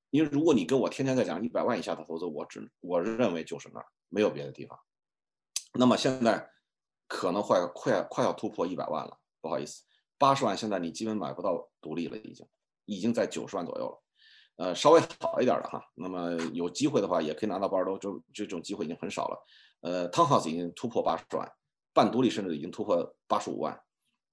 [0.09, 4.77] 因为如果你跟我天天在讲一百万以下的投资，我只我认为就是那儿，没有别的地方。
[5.73, 6.49] 那么现在。
[7.07, 9.83] 可能快快快要突破一百万了，不好意思，
[10.17, 12.47] 八十万现在你基本买不到独立了，已经
[12.85, 19.45] 已经在九十万左右了，呃，稍微好一点的哈，那么有机会的话也可以拿到八十多，就这种机会已经很少了。
[19.81, 21.51] 呃，Townhouse 已经突破八十万，
[21.93, 23.79] 半独立甚至已经突破八十五万，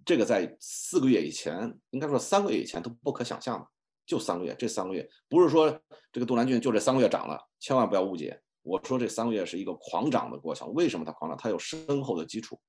[0.05, 3.67] 这个在四个月以前，应该说三个月以前都不可想象的，
[4.07, 5.81] 就三个月，这三个月不是说
[6.11, 8.42] 这个杜兰郡就这三个月涨了，千万不要误解。
[8.63, 11.37] 我说这三个月是一个狂涨的过程，为什么它狂涨？
[11.37, 12.61] 它有深厚的基础，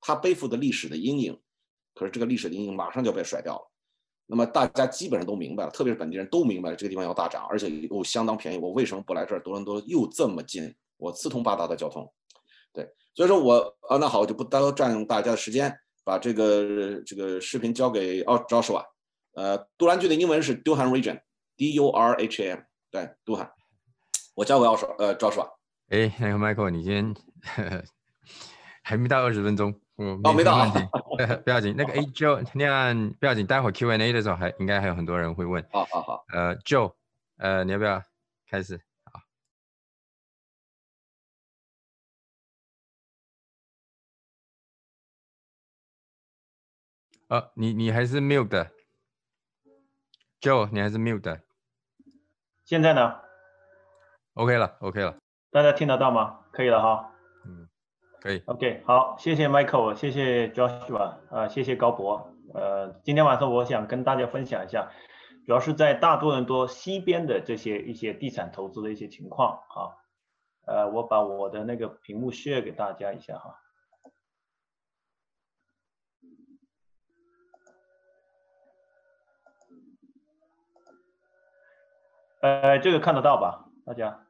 [0.00, 1.38] 它背负的历史的阴影，
[1.94, 3.70] 可是这个历史的阴影马上就被甩掉了。
[4.26, 8.58] 那么大家基本上都明白了，特别是本地人都明白了这个地方要大涨，而且又相当便宜。
[8.58, 9.42] 我为什么不来这儿？
[9.42, 12.10] 多伦多又这么近，我四通八达的交通，
[12.72, 18.86] 对，所以说我啊，那好，我就不多占用大家的时间，把这个这个视频交给哦，Joshua，
[19.34, 22.60] 呃，杜兰郡的英文是 Durham Region，D U R H A M，
[22.90, 23.52] 对，杜汉。
[24.34, 25.48] 我交给奥说，呃，赵叔啊。
[25.88, 27.14] 哎，那个 Michael，你今天
[28.82, 30.64] 还没到二十分钟，嗯，哦，没到，
[31.44, 31.74] 不要紧。
[31.76, 35.62] 那个 A Joe，那样不要紧，待会儿 Q&A 的时候还应该还有很多人会问。
[35.70, 36.24] 好好好。
[36.32, 36.94] 呃，Joe，
[37.36, 38.02] 呃，你要不要
[38.48, 38.80] 开始？
[39.04, 39.20] 好。
[47.28, 48.72] 呃，你你还是 mute 的
[50.40, 51.42] ，Joe，你还是 mute 的。
[52.64, 53.20] 现在呢
[54.34, 55.16] ？OK 了，OK 了，
[55.50, 56.40] 大家听得到吗？
[56.52, 57.12] 可以了哈。
[57.44, 57.68] 嗯，
[58.20, 58.42] 可以。
[58.46, 62.32] OK，好，谢谢 Michael，谢谢 Joshua，啊，谢谢高博。
[62.54, 64.90] 呃，今天晚上我想跟大家分享一下，
[65.46, 69.96] 主要是在大多伦多西边的这些一些地产投资的一些情况哈。
[70.66, 73.58] 呃，我把我的那个屏幕 share 给大家一下哈。
[82.40, 83.68] 呃，这个看得到吧？
[83.84, 84.24] 大家，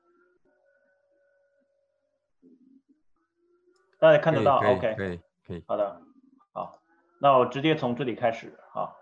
[3.99, 5.63] 大家看得到？OK，可以，可以。
[5.69, 6.01] 好的，
[6.53, 6.79] 好，
[7.21, 8.97] 那我直接从这里开始啊。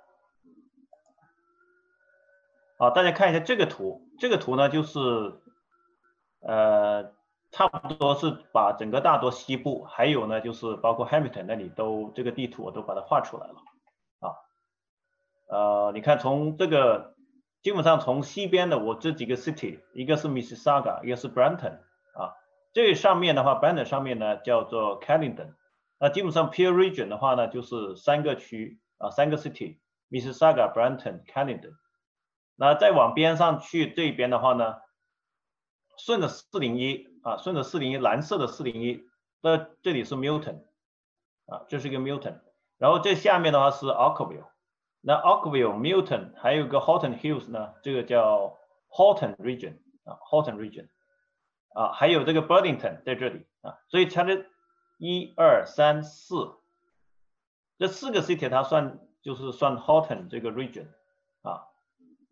[2.78, 4.98] 好，大家看一下这个图，这个图呢就是，
[6.40, 7.14] 呃，
[7.52, 13.54] 差不多是把整个大多西部，还有呢就是包括 Hamilton 那里都这个地图我都把它画出来了
[14.18, 14.34] 啊。
[15.46, 17.14] 呃，你看从这个。
[17.62, 21.80] 基本上从西边的我这几个 city，一个是 Mississauga，一个是 Brampton
[22.14, 22.32] 啊。
[22.72, 25.54] 这上面的话，Brampton 上面呢叫做 c a l i n d o n
[25.98, 31.76] 那基本上 Peel Region 的话呢，就是三个区啊，三个 city，Mississauga、Brampton、c a l i n d o n
[32.56, 34.76] 那再往边上去这边的话呢，
[35.98, 39.04] 顺着401啊，顺着401蓝色的401，
[39.42, 40.62] 那这里是 Milton
[41.46, 42.40] 啊，这是一个 Milton。
[42.78, 44.49] 然后这下面的话是 Oakville。
[45.02, 48.58] 那 Oakville、Milton 还有个 Horton Hills 呢，这个叫
[48.90, 50.88] Horton Region 啊，Horton Region
[51.72, 54.44] 啊，还有这个 Burlington 在这里啊，所以它的
[54.98, 56.52] 一二三四
[57.78, 60.88] 这四个 city 它算就是算 Horton 这个 region
[61.40, 61.64] 啊，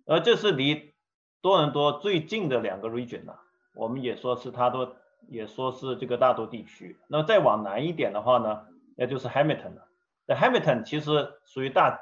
[0.04, 0.92] 而这是离
[1.40, 3.40] 多伦多最近的两个 region 了，
[3.74, 4.94] 我们也说是它都
[5.26, 6.98] 也说是这个大多地区。
[7.08, 9.88] 那么再往南一点的话呢，那就是 Hamilton 了。
[10.26, 11.98] 那 Hamilton 其实属于大。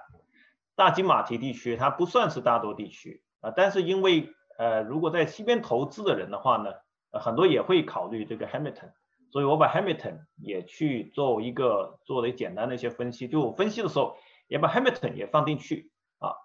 [0.76, 6.72] 大金马蹄地区它不算是大多地区啊，但是因为呃，如果在西边投资的人的话呢，
[7.12, 8.92] 很多也会考虑这个 Hamilton，
[9.30, 14.16] 所以我把 Hamilton 也去做一个做了简单的一些分析，就我分析的时候
[14.48, 16.36] 也把 Hamilton 也放进去啊。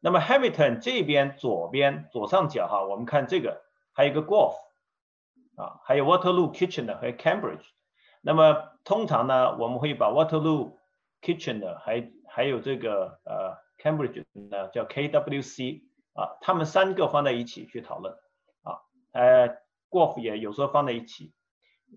[0.00, 4.54] 那么 Hamilton 这边左边左上角哈，我们看这个还有一个 Golf
[5.56, 7.66] 啊，还有 Waterloo、Kitchener 和 Cambridge。
[8.22, 10.72] 那么通常呢，我们会把 Waterloo、
[11.22, 18.14] Kitchener 还还有这个呃 Cambridge 呢叫 KWC 啊，他们三个放在一起去讨论
[18.62, 18.80] 啊，
[19.12, 19.48] 呃
[19.88, 21.32] g o f 也有时候放在一起。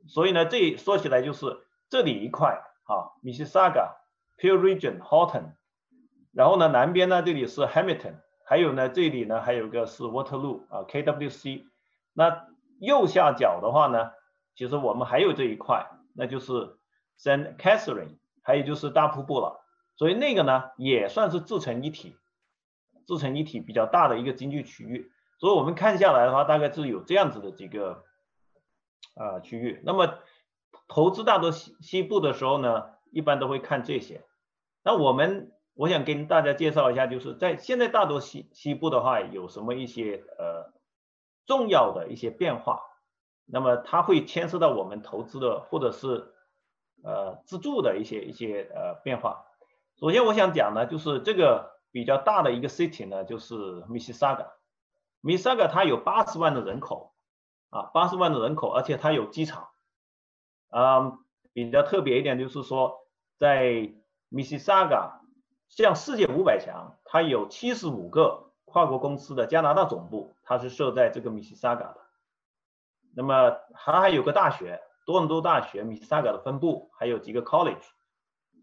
[0.08, 3.94] 所以呢，这说起来就是这里一块啊，Mississauga、
[4.38, 5.54] Peel Region、Horton，
[6.32, 8.16] 然后呢南边呢这里是 Hamilton，
[8.46, 11.66] 还有呢这里呢还有一个是 Waterloo 啊，KWC。
[12.14, 12.48] 那
[12.80, 14.12] 右下角的话呢，
[14.56, 16.78] 其实我们还有这一块，那就是
[17.20, 19.63] Saint Catherine，还有就是大瀑布了。
[20.04, 22.18] 所以那个呢也算是自成一体，
[23.08, 25.10] 自成一体比较大的一个经济区域。
[25.40, 28.04] 所以我们看下来的话，大概是有这样子的几个。
[29.16, 29.80] 啊，区域。
[29.86, 30.18] 那么
[30.88, 34.26] 投资大多西西部的时候呢，一般都会看这些。
[34.84, 40.74] 那我们我想跟大家介绍一下，就是在现在大多西西部的话，有什么一些呃
[41.46, 42.82] 重要的一些变化。
[43.46, 46.34] 那么它会牵涉到我们投资的或者是
[47.04, 49.46] 呃自住的一些一些呃变化。
[50.04, 54.48] 首先我想讲呢，就是这个比较大的一个 city 呢，就是 Mississauga。
[55.22, 57.14] Mississauga 它有八十万的人口。
[57.70, 59.70] 啊，八十万的人口，而且它有机场，
[60.70, 61.18] 啊，
[61.54, 63.08] 比较特别一点就是说，
[63.40, 63.94] 在
[64.30, 65.14] Mississauga，
[65.70, 71.98] 像世界五百强，它有七十五个跨国公司的加拿大总部，它是设在这个 Mississauga 的。
[73.16, 77.82] 那么它还有个大学，多伦多大学 Mississauga 的分部，还有几个 college，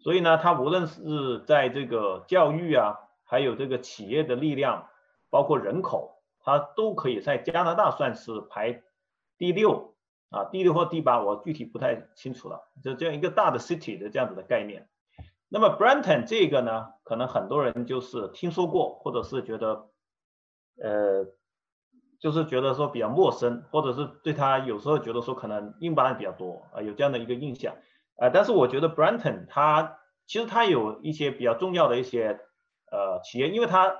[0.02, 4.88] 所以呢，它无论是在这个教育啊，还有这个企业的力量，
[5.28, 8.82] 包括人口，它都可以在加拿大算是排。
[9.36, 9.94] 第六
[10.28, 12.68] 啊，第六或第八，我具体不太清楚了。
[12.82, 14.88] 就这样一个大的 city 的这样子的概念。
[15.48, 19.88] 那么 Brenton 这个呢，可能很多人就是听说过，或者是觉得，
[20.82, 21.26] 呃，
[22.18, 27.74] 就是觉得说比较陌生，或者是对他有时候觉得说可能英巴比较多啊，有这样的一个印象。
[28.20, 32.38] 啊，但是我觉得 Brenton 它其实它有一些比较重要的一些
[32.92, 33.96] 呃企业，因为它。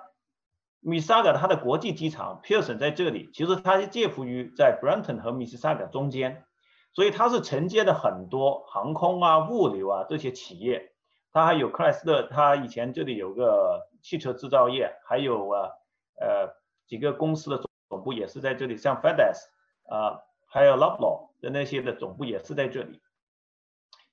[0.83, 6.47] Mississauga 它的国际机场 Pearson 在这里，其实它是介乎于在 Brenton 和 Mississauga 中间，
[6.95, 10.95] 所以它是承接了很多航空啊、物流啊这些企业。
[11.33, 15.69] 它还有克莱斯勒，它以前这里有个汽车制造业，还有啊
[16.19, 16.49] 呃
[16.87, 19.37] 几个公司的总部也是在这里，像 FedEx
[19.95, 23.03] 啊，还有 Loblaw 的那些的总部也是在这里。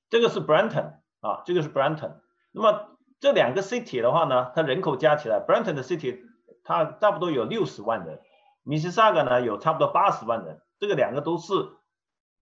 [0.10, 2.18] 这个是 Brenton 啊，这个是 Brenton。
[2.52, 6.26] 那么这两个 city 的话呢，它人口加起来，Brenton 的 city。
[6.70, 8.20] 它差不多有六十万人，
[8.64, 11.54] 米西萨格呢有差不多八十万人，这个两个都是，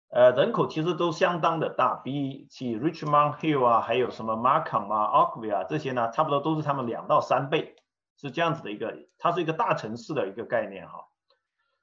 [0.09, 7.75] 呃，人口其实都相当的大，比起 Richmond Hill 啊，还有什么 Markham 啊、Oakville 啊这些呢，差不多都是他们两到三倍，
[8.17, 11.05] 是这样子的一个，它是一个大城市的一个概念哈。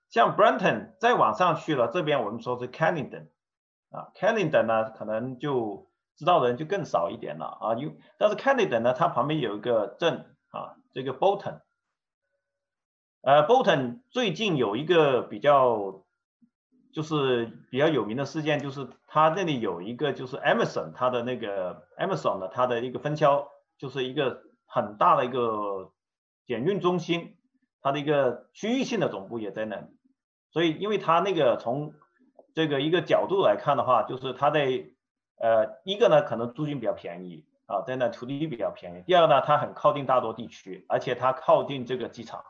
[0.08, 3.28] 像 Brenton 再往上去了，这边我们说是 Canada，
[3.92, 11.60] 啊，Canada 呢可能就知道的人就更少一点了啊，因但是 Canada 呢，它旁边有一个镇啊，这个 Bolton。
[13.22, 16.04] 呃，Bolton 最近有一个比较，
[16.92, 25.92] 就是比较有名的事件，就是它那里有一个就是 Amazon 它的那个 Amazon 的它的一个分销，就是一个很大的一个
[26.46, 27.36] 检运中心，
[27.80, 29.86] 它的一个区域性的总部也在那里。
[30.50, 31.94] 所以，因为它那个从
[32.54, 34.60] 这个一个角度来看的话，就是它的
[35.38, 39.02] 呃一个呢可能租金比较便宜啊，在那土地比较便宜。
[39.06, 42.44] 第二个呢，它很靠近大多地区，而且它靠近这个机场。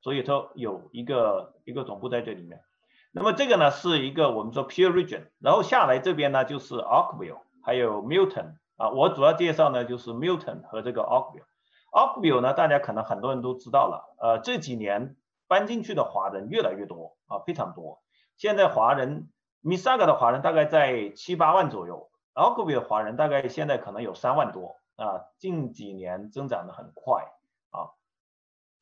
[0.00, 2.62] 所以说有一个一个总部在这里面，
[3.10, 11.46] 那么这个呢是一个我们说 Pure Region，然后下来这边呢就是 Oakville，还有 Milton 啊，我主要介绍呢就是 Milton 和这个 Oakville。
[11.90, 15.16] Oakville 呢大家可能很多人都知道了，呃这几年
[15.48, 18.00] 搬进去的华人越来越多啊，非常多。
[18.36, 19.28] 现在华人
[19.62, 27.24] miss saga 的华人大概在七八万左右，Oakville 华人大概现在可能有三万多啊，近几年增长的很快
[27.70, 27.96] 啊。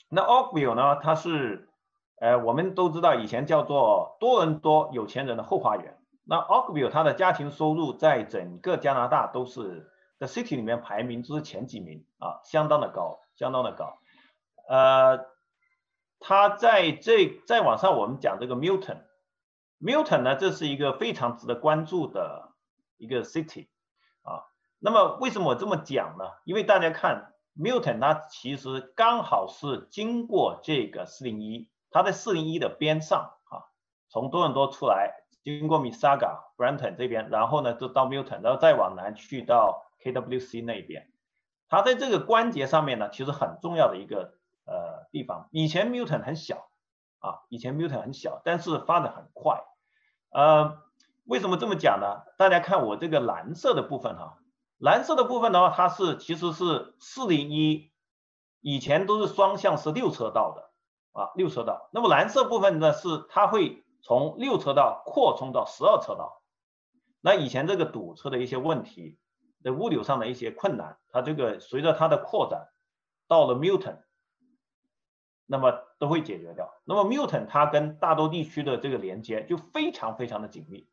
[0.08, 0.96] 那 Oakville 呢？
[0.96, 1.68] 它是，
[2.20, 5.98] 呃，我们都知道以前叫做多伦多有钱人的后花园。
[6.24, 13.98] 那 Oakville 它的家庭收入在整个加拿大都是在 city 里面排名就是前几名啊，相当的高，相当的高。
[14.68, 15.26] 呃，
[16.18, 18.98] 它在这再往上我们讲这个 Milton
[19.84, 22.54] Milton 呢，这是一个非常值得关注的
[22.96, 23.68] 一个 city
[24.22, 24.48] 啊。
[24.78, 26.24] 那么为什么我这么讲呢？
[26.44, 27.30] 因为大家看。
[27.56, 33.70] Milton 它其实刚好是经过这个401，它在401的边上啊，
[34.08, 41.12] 从多伦多出来，经过 Missaga，Brenton 这边，然后呢就到 Milton，然后再往南去到 KWC 那边。
[41.68, 44.34] 它在这个关节上面呢，其实很重要的一个
[44.66, 45.48] 呃地方。
[45.52, 46.68] 以前 Milton 很小
[47.20, 49.62] 啊，以前 Milton 很小，但是发展很快
[50.34, 50.82] 呃，
[51.26, 52.24] 为什么这么讲呢？
[52.36, 54.38] 大家看我这个蓝色的部分哈，
[54.78, 57.92] 蓝色的部分的话，它是其实是四零一，
[58.60, 60.72] 以前都是双向是六车道的
[61.12, 61.88] 啊，六车道。
[61.92, 66.42] 那么蓝色部分呢，是它会从六车道扩充到十二车道。
[67.20, 69.16] 那以前这个堵车的一些问题，
[69.62, 72.66] 的物流上的一些困难，它这个随着它的扩展，
[73.28, 73.98] 到了 Milton，
[75.46, 76.72] 那么都会解决掉。
[76.84, 80.88] 那么 Milton 它跟大多地区的这个连接就非常非常的紧密。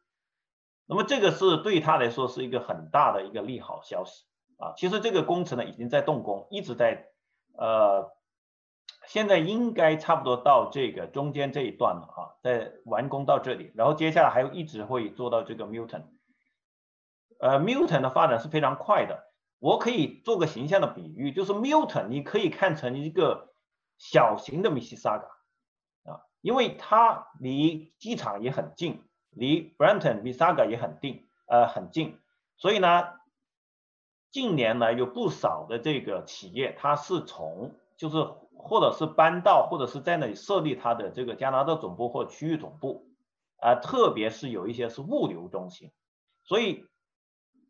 [0.85, 4.25] 那么这个是对他来说是一个很大的一个利好消息
[4.57, 4.73] 啊。
[4.75, 7.07] 其实这个工程呢已经在动工，一直在
[7.57, 8.11] 呃，
[9.07, 16.03] 现在应该差不多到这个中间这一段了哈，在完工到这里，然后接下来还有一直会做到这个 Milton。
[17.39, 19.31] 呃，Milton 的发展是非常快的。
[19.59, 23.50] 我可以做个形象的比喻，就是 Milton，你可以看成一个
[24.01, 25.27] 小型的 Mississauga
[26.05, 32.17] 啊，因为它离机场也很近，离 Brenton Mississauga 也很近，呃，很近。
[32.57, 33.03] 所以呢，
[34.31, 43.05] 近年来有不少的这个企业，它是从就是或者是搬到或者是在那里设立它的这个加拿大总部或区域总部，
[43.57, 45.91] 啊，特别是有一些是物流中心，
[46.43, 46.87] 所以。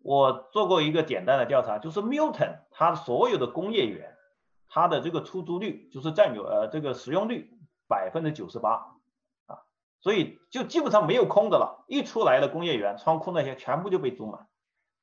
[0.03, 4.11] 我做过一个简单的调查，就是 Milton 它所有的工业园，
[4.73, 7.51] 它的这个出租率就是占有呃这个使用率
[7.88, 8.95] 百分之九十八
[9.45, 9.60] 啊，
[9.99, 14.47] 所以就基本上没有空的了，一出来的工业园仓库那些全部就被租满，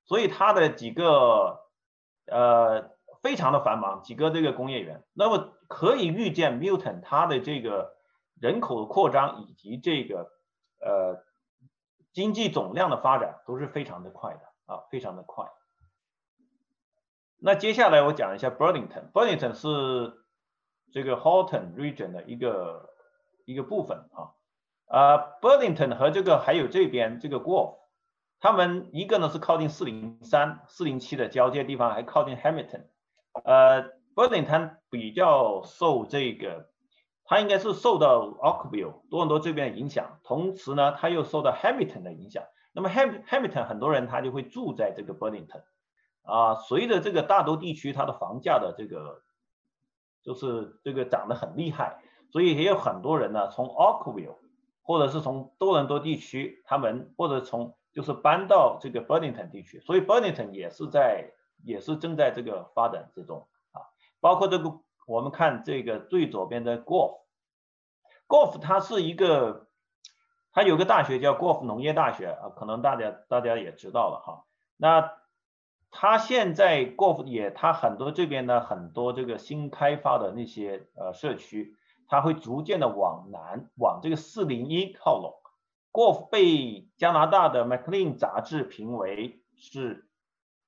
[0.07, 1.61] 所以它的几个
[2.27, 2.91] 呃
[3.23, 7.95] 非常的繁忙，几个这个工业园，那么可以预见 Milton 它的这个
[8.41, 10.31] 人口扩张以及这个
[10.81, 11.23] 呃
[12.13, 14.41] 经济总量的发展都是非常的快的。
[14.69, 15.47] 啊，非常的快。
[17.41, 19.11] 那接下来我讲一下 Burlington。
[19.13, 20.13] Burlington 是
[20.93, 22.91] 这个 Halton Region 的一个
[23.45, 24.35] 一个部分啊。
[24.87, 27.77] 啊，Burlington 和这个还有这边这个 Guelph，
[28.41, 32.87] 他们一个呢是靠近四零三、四零七的交界地方，还靠近 Hamilton。
[33.45, 36.71] 呃，Burlington 比较受这个，
[37.25, 42.43] 它应该是受到 Oakville 多伦多这边的影响，同时呢，它又受到 Hamilton 的影响。
[42.73, 45.63] 那么 Ham Hamilton 很多人他就会住在这个 Burlington，
[46.29, 49.23] 啊，随着这个大多地区它的房价的这个
[50.23, 54.37] 就是这个涨得很厉害，所以也有很多人呢从 Oakville
[54.83, 61.33] 或者是从多伦多地区，他们或者从就是搬到这个 Burlington 地区，所以 Burlington 也是在
[61.65, 63.83] 也是正在这个发展之中啊，
[64.21, 69.65] 包括这个我们看这个最左边的 Golf，Golf 它是一个。
[70.51, 74.45] 它有个大学叫 Golf 农业大学啊，可能大家大家也知道了哈。
[74.77, 75.13] 那
[75.91, 85.35] 它现在 Golf 也，它很多这边呢很多这个新开发的那些呃社区，它会逐渐的往南往这个四零一靠拢。
[85.93, 90.09] Golf 被加拿大的 Maclean 杂志评为是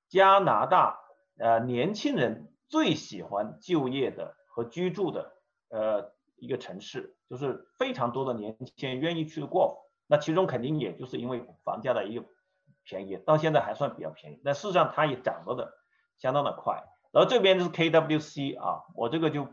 [0.09, 0.99] 加拿大
[1.37, 5.33] 呃年轻人最喜欢就业的和居住的
[5.69, 7.15] 呃一个城市。
[7.29, 12.25] 就是非常多的年轻人愿意去过，那其中肯定也就是因为房价的一个
[12.83, 14.41] 便宜，到现在还算比较便宜。
[14.43, 15.73] 那事实上它也涨得的
[16.17, 16.83] 相当的快。
[17.11, 19.47] 然后这边就是 KWC 啊，我这个就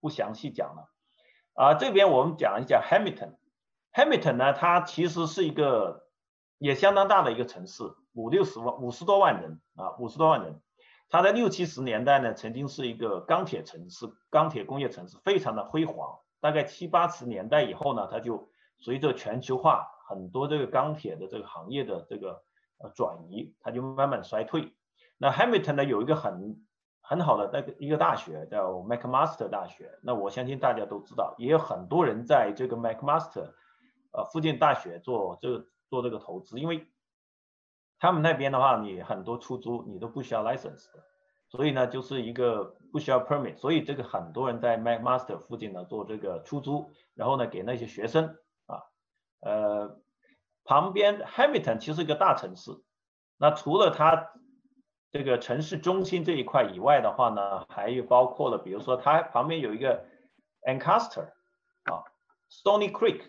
[0.00, 0.88] 不详细讲了。
[1.54, 3.36] 啊，这边我们讲一讲 Hamilton。
[3.92, 6.06] Hamilton 呢，它其实是一个
[6.58, 7.82] 也相当大的一个城市，
[8.12, 10.62] 五六十万、五十多万人啊，五十多万人。
[11.10, 16.20] 它在六七十年代呢，曾经是一个钢铁城市、钢铁工业城市，非常的辉煌。
[16.40, 22.42] 大概七八十年代以后呢，它就随着全球化，很多这个钢铁的这个行业的这个
[22.90, 24.72] 转移，它就慢慢衰退。
[25.18, 26.64] 那 Hamilton 呢有一个很
[27.00, 33.52] 很好的那个一个大学叫 McMaster 大学，那我相信大家都知道，也有很多人在这个 McMaster
[34.12, 36.86] 呃附近大学做这个做这个投资，因为
[37.98, 41.04] 他们那边的话，你很多出租你都不需要 license 的。
[41.48, 48.80] 所以呢，就是一个不需要 permit，所以这个很多人在 McMaster 附近呢做这个出租，然后呢给那些学生啊，
[49.40, 50.00] 呃，
[50.64, 52.70] 旁边 Hamilton 其实是一个大城市，
[53.38, 54.32] 那除了它
[55.10, 60.04] 这个城市中心这一块以外的话呢，还有包括了，比如说它旁边有一个
[60.66, 61.32] Ancaster
[61.84, 62.04] 啊
[62.50, 63.22] ，Stony Creek，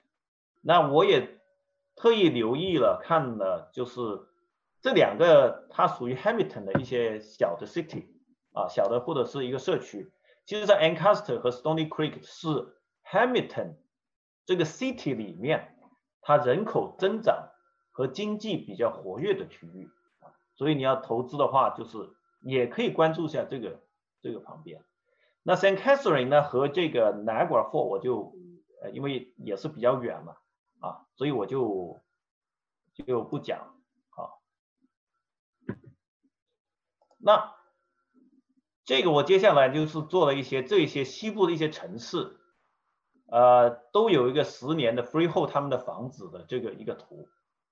[0.62, 1.40] 那我也
[1.96, 4.00] 特意留意了看了，就是
[4.82, 8.12] 这两个它属于 Hamilton 的一些小的 city。
[8.56, 10.14] 啊，小的或者是一个社区，
[10.46, 12.48] 其实，在 Ancaster 和 Stony Creek 是
[13.04, 13.78] Hamilton
[14.46, 15.73] 这个 city 里面，
[16.24, 17.50] 它人口增长
[17.92, 19.90] 和经济比较活跃的区域，
[20.56, 21.98] 所以你要投资的话，就是
[22.42, 23.80] 也可以关注一下这个
[24.22, 24.84] 这个旁边。
[25.44, 28.34] 那 Saint Catherine 呢和这个 Niagara f a l l 我就
[28.82, 30.38] 呃因为也是比较远嘛
[30.80, 32.02] 啊，所以我就
[33.06, 33.76] 就不讲
[34.12, 34.32] 啊。
[37.18, 37.54] 那
[38.86, 42.38] 这个我接下来就是做了一些这些西部的一些城市，
[43.34, 47.28] 呃，都有一个十年的 freehold 他们的房子的这个一个图，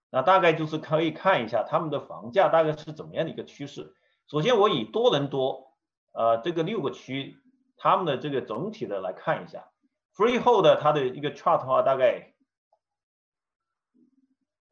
[0.09, 3.93] 那大概就是可以看一下他们的房价大概是怎么样的一个趋势。
[4.27, 5.77] 首先我以多伦多，
[6.13, 7.37] 呃，这个六个区
[7.77, 9.67] 他们的这个总体的来看一下。
[10.15, 12.33] Freehold 它的一个 chart 的话，大概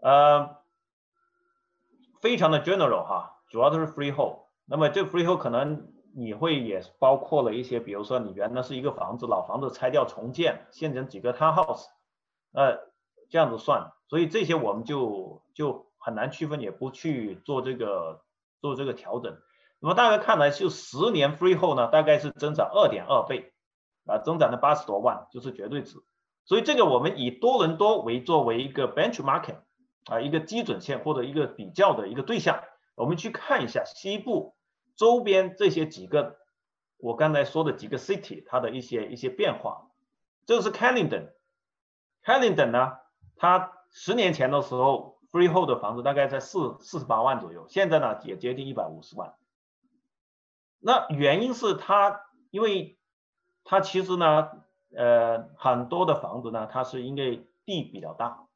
[0.02, 0.58] 呃
[2.20, 4.48] 非常的 general 哈，主要都是 Freehold。
[4.66, 11.86] 那么这 Freehold 可能你会也包括了一些，比如说你原来是一个房子，老房子拆掉重建，现成几个 townhouse，
[12.54, 12.80] 呃
[13.30, 18.22] 这样子算，所以这些我们就就很难区分，也不去做这个
[18.62, 19.38] 做这个调整。
[19.80, 23.54] 那么大概看来，就十年 free 后呢，大概是增长二点二倍。
[24.06, 25.98] 啊，增长了八十多万，就是绝对值。
[26.44, 29.58] 所以这个我们以多伦多为作为一个 benchmark
[30.06, 32.64] 啊，一个基准线或者一个比较的一个对象，
[32.96, 34.56] 我们去看一下西部
[35.00, 36.40] 周边这些几个
[36.98, 39.90] 我刚才说的几个 city 它的一些一些变化。
[40.46, 42.98] 这个是 Canada，Canada 呢，
[43.38, 49.36] 它十年前的时候 freehold 的房子大概在四四十八万左右，现在呢也接近一百五十万。
[50.80, 53.00] 那原因是它因为
[53.64, 54.50] 它其实呢，
[54.94, 58.49] 呃，很多的房子呢，它是因为地比较大，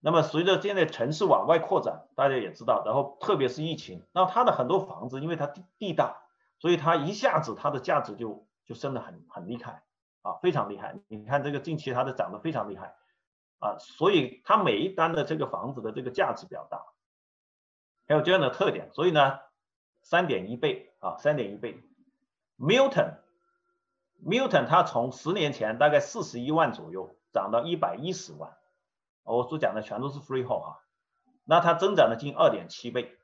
[0.00, 6.16] 那么随着现在城市往外扩展，大家也知道，然后特别是疫情，那它的很多房子，因为它地地大，
[6.58, 9.82] 所以它一下子它的价值就就升得很很厉害
[10.22, 10.96] 啊，非常厉害。
[11.08, 12.94] 你看这个近期它的涨得非常厉害
[13.58, 16.84] 啊，所以它每一单的这个房子的这个价值比较大，
[18.06, 19.40] 还有这样的特点，所以呢，
[20.02, 21.82] 三点一倍啊，三点一倍
[22.58, 23.14] ，Milton。
[24.24, 28.56] Milton 它从十年前大概四十一万左右涨到一百一十万，
[29.26, 30.80] 我所讲的全都是 freehold 哈，
[31.44, 33.16] 那它增长了近二点七倍，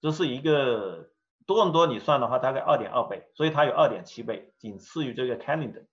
[0.00, 1.08] 这是一个
[1.46, 5.86] 多伦多你算的话大概二点二倍，所以它有二点七倍，仅次于这个 Canada。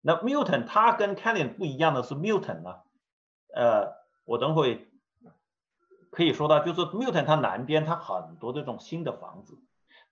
[0.00, 2.76] 那 Milton 它跟 Canada 不一样的是 Milton 呢，
[3.54, 3.92] 呃，
[4.24, 4.88] 我等会
[6.10, 9.58] 可以说到，就是 Milton 它南边它很多这种新的房子，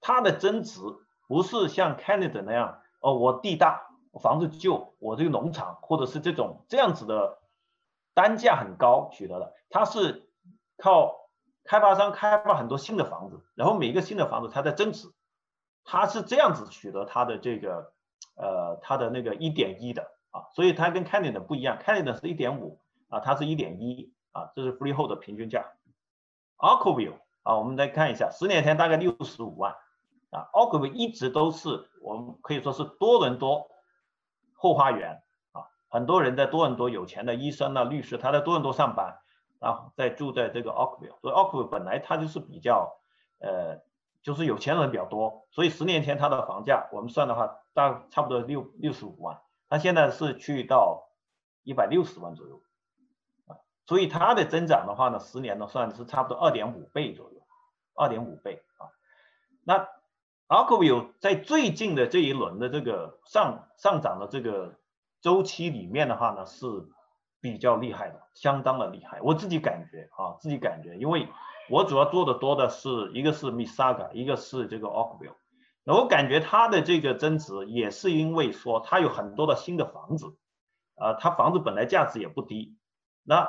[0.01, 0.81] 它的增值
[1.27, 2.83] 不是像 Canada 那样。
[3.01, 3.87] 哦，我地大，
[4.21, 7.39] 房子旧，我这个农场或者是这种这样子的
[8.17, 10.27] 单价很高取得的，它是
[10.79, 11.29] 靠
[11.65, 15.13] 开发商开发很多新的房子，然后每一个新的房子它在增值，
[15.85, 17.93] 它是这样子取得它的这个
[18.37, 25.67] 呃它的那个一点一的啊，所以它跟 Canada 不一样，Canada 是一点五啊，它是一点一啊，这是 free 后的平均价。
[26.57, 29.77] Arkville 啊，我们再看一下，十年前大概六十五万。
[30.31, 33.71] 啊，奥克维一直都是我们可以说是多伦多
[34.55, 35.23] 后花园，
[35.97, 39.19] 很多人在多伦多有钱的医生啊、律师，他在多伦多上班，
[39.59, 42.99] 然后在住在这个 Oakville，所以 Oakville 本来它就是比较
[43.39, 43.81] 呃，
[44.23, 49.41] 就是有钱人比较多，所以十年前它的房价我们算的话，大差不多六六十五万，
[49.71, 51.09] 它现在是去到
[51.63, 52.61] 一百六十万左右
[53.47, 57.41] 啊，所以它的增长的话呢，十年呢算是差不多二点五倍左右，
[57.95, 58.93] 二点五倍啊，
[59.65, 59.89] 那。
[60.49, 64.79] Arkville 在最近的这一轮的这个上上涨的这个
[65.27, 66.69] 周期里面的话呢，是
[67.41, 69.21] 比较厉害的，相当的厉害。
[69.23, 71.27] 我自己感觉啊，自己感觉，因为
[71.69, 75.35] 我主要做的多的是一个是 Missaga 一个是这个 Arkville。
[75.83, 80.37] 那我感觉它的这个增值也是因为说它有很多的新的房子，
[80.95, 82.79] 啊，它房子本来价值也不低。
[83.25, 83.49] 那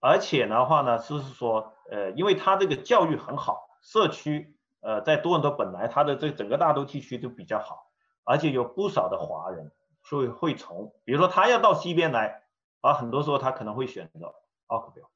[0.00, 4.56] 而且的话呢，就是说，呃，因为它这个教育很好，社区。
[4.80, 7.90] 呃，在多伦多本来它的这整个大都地区就比较好，
[8.22, 9.72] 而且有不少的华人，
[10.08, 12.42] 所以会从，比如说他要到西边来，
[12.80, 14.34] 啊，很多时候他可能会选择
[14.66, 15.08] Oakville，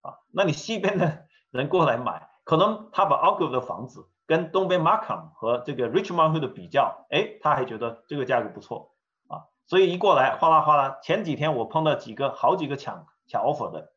[0.00, 8.94] 啊，那你西边的人过来买，可能他把 Oakville 的房子跟东边 Markham 和这个 Richmond 的比较，哎，他还觉得这个价格不错，
[9.28, 13.92] 啊，所以一过来哗啦哗啦，前几天我碰到几个好几个抢抢 offer 的，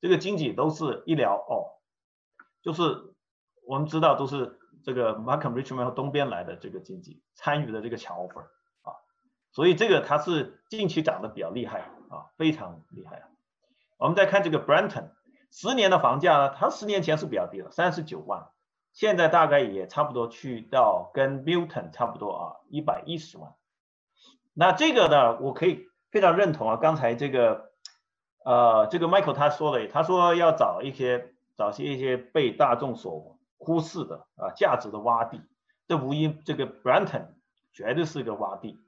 [0.00, 1.74] 这个经济都是一聊哦，
[2.62, 3.14] 就是
[3.66, 4.56] 我们知道都是。
[4.84, 8.46] 这个 Markham Richmond 和东边来的这个经济参与的这个抢 offer，
[9.58, 11.80] 所以这个它是近期涨得比较厉害
[12.10, 13.28] 啊，非常厉害啊。
[13.96, 15.08] 我们再看这个 Brenton，
[15.50, 18.50] 十年的房价呢，它十年前是比较低的，三十九万，
[18.92, 23.52] 现在大概也差不多去到跟 Milton 差不多啊，一百一十万。
[24.54, 27.72] 那这个呢，我可以非常认同啊，刚才这个
[28.44, 35.42] 呃这个 Michael 他说了，他说要找一些找些一些被大众所忽视的啊价值的洼地，
[35.88, 37.30] 这无疑这个 Brenton
[37.72, 38.78] 绝对是一个洼地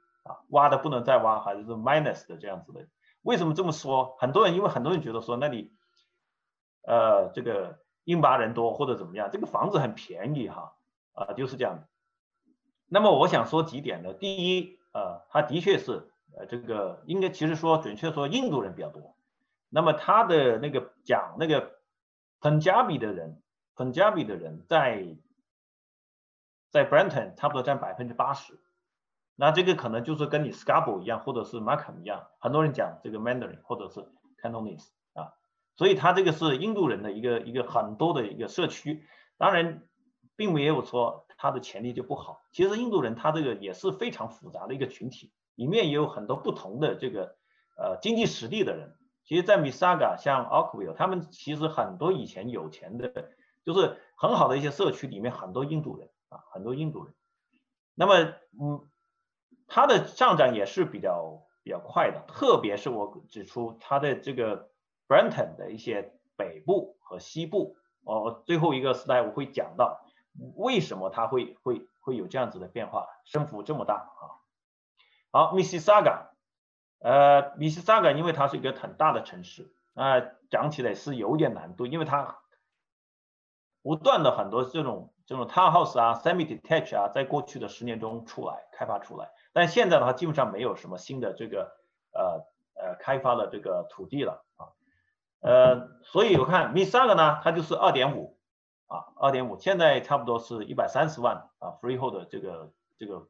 [0.48, 2.86] 挖的不能再挖，还是 minus 的这样子的。
[3.22, 4.16] 为什么这么说？
[4.18, 5.72] 很多人因为很多人觉得说那里
[6.82, 10.74] 呃，这个印巴人多或者怎么样，这个房子很便宜哈，
[11.12, 11.84] 啊，就是这样。
[12.86, 14.14] 那么我想说几点呢？
[14.14, 19.14] 第一，呃，他的确是，呃，这个应该其实说准确说印度人比较多。
[19.68, 21.78] 那么他的那个讲那个
[22.40, 23.42] Punjabi 的人
[23.76, 25.16] ，Punjabi 的人在
[26.70, 28.58] 在 Brenton 差不多占百分之八十。
[29.40, 34.06] 那这个可能就是跟你 SCARB 一样，或者是 Markham 一样，很多人讲这个 Mandarin 或者是
[34.42, 35.32] Cantonese 啊，
[35.76, 39.06] 所以他这个是印度人的一个一个很多的一个社区。
[39.38, 39.82] 当然，
[40.36, 42.42] 并没有说他的潜力就不好。
[42.52, 47.34] 其实印度人他这个也是非常复杂的一个群体，里面也有很多不同的这个
[47.78, 48.94] 呃经济实力的人。
[49.24, 53.30] 其实，在 Misaga 像 Oakville，他们其实很多以前有钱的，
[53.64, 57.14] 就是很好的一些社区里面很多印度人啊，很多印度人。
[57.94, 58.86] 那么，嗯。
[59.70, 64.68] 它的上涨也是比较比较快的，特别是我指出它的这个
[65.06, 70.04] Brenton 的一些北部和西部，哦，最后一个时代我会讲到
[70.56, 74.42] 为什么它会会会有这样子的变化，升幅这么大啊。
[75.30, 76.30] 好，Mississauga，
[76.98, 82.40] 呃，Mississauga 因为它是一个很大的城市，啊，讲起来是有点难度，因为它
[83.82, 89.30] 不断的很多这种这种 townhouse 啊，semi-detached 啊，在过去的十年中出来开发出来。
[89.52, 91.70] 但现在的话，基本上没有什么新的这个
[92.10, 94.74] 呃呃开发的这个土地了啊，
[95.38, 98.40] 呃，所以我看 Misaga 呢，它就是二点五
[98.88, 103.28] 啊，二点五，现在差不多是一百三十万啊，freehold 的这个这个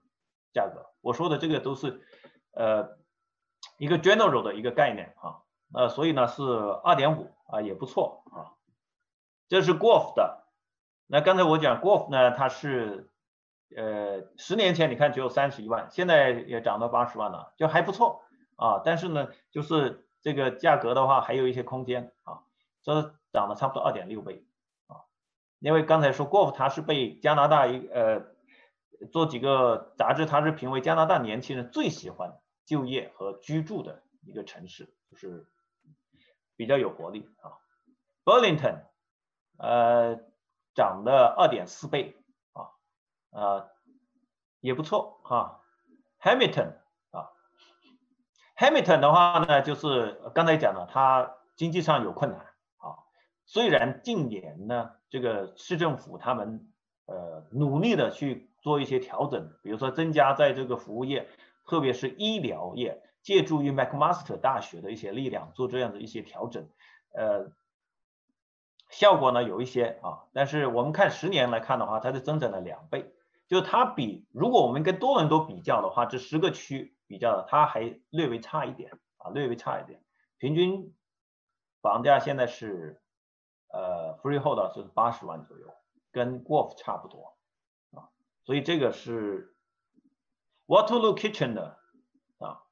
[0.55, 0.87] 价格。
[1.03, 2.01] 我说的这个都是
[2.53, 2.97] 呃
[3.77, 5.43] 一个 general 的一个概念啊，
[5.75, 6.43] 呃，所以呢是
[6.83, 8.57] 二点五啊，也不错啊。
[9.49, 10.40] 这是 Golf 的，
[11.11, 13.07] 那刚才我讲 Golf 呢，它是。
[13.77, 18.25] 呃，十年前你看只有三十一万，现在也涨到八十万了，就还不错
[18.57, 18.83] 啊。
[18.85, 22.41] 但是呢，就是这个价格的话，还有一些空间啊。
[22.83, 24.45] 这涨了差不多二点六倍
[24.89, 25.07] 啊。
[25.61, 28.23] 因为刚才说过，它是被加拿大一呃
[29.13, 35.47] 做几个杂志，它是评为加拿大年轻人最喜欢就业和居住的一个城市，就是
[36.57, 37.55] 比较有活力啊。
[38.25, 38.81] Burlington，
[39.59, 40.19] 呃，
[40.75, 42.17] 涨了二点四倍。
[42.53, 42.71] 啊，
[43.31, 43.71] 呃
[44.61, 45.63] 也不错哈
[46.21, 46.75] ，Hamilton
[47.11, 47.31] 啊
[48.57, 52.99] ，Hamilton 的话呢，就是刚才讲了，它经济上有困难啊。
[53.47, 56.71] 虽然近年呢，这个市政府他们
[57.07, 61.29] 呃努力的去做一些调整，比如说增加在这个服务业，
[61.67, 66.69] 特别是医疗业，借助于 McMaster 大学的一些力量做这样的一些调整，
[67.15, 67.51] 呃，
[68.91, 73.15] 效果呢有一些啊，但是我们看十年来看的话，它是增长了两倍。
[73.49, 80.05] 就是它比，如果我们跟多伦多比较的话，这十个区比较的，它还略微差一点啊，略微差一点。
[80.39, 80.95] 平均
[81.83, 83.03] 房价现在是，
[83.73, 85.67] 呃，freehold 是八十万左右，
[86.13, 87.37] 跟 Golf 差不多
[87.93, 88.11] 啊。
[88.45, 89.57] 所以这个是
[90.69, 91.77] Waterloo Kitchen 的
[92.39, 92.63] 啊，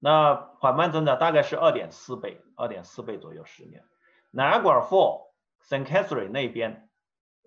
[0.00, 3.84] 那缓慢增长大概是二点四倍，二点四倍左右十年。
[4.32, 5.28] Niagara Falls、
[5.68, 5.84] St.
[5.84, 6.88] Catherine 那边，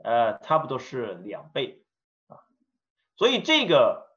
[0.03, 1.83] 呃，差不多是两倍
[2.27, 2.39] 啊。
[3.15, 4.07] 所以这个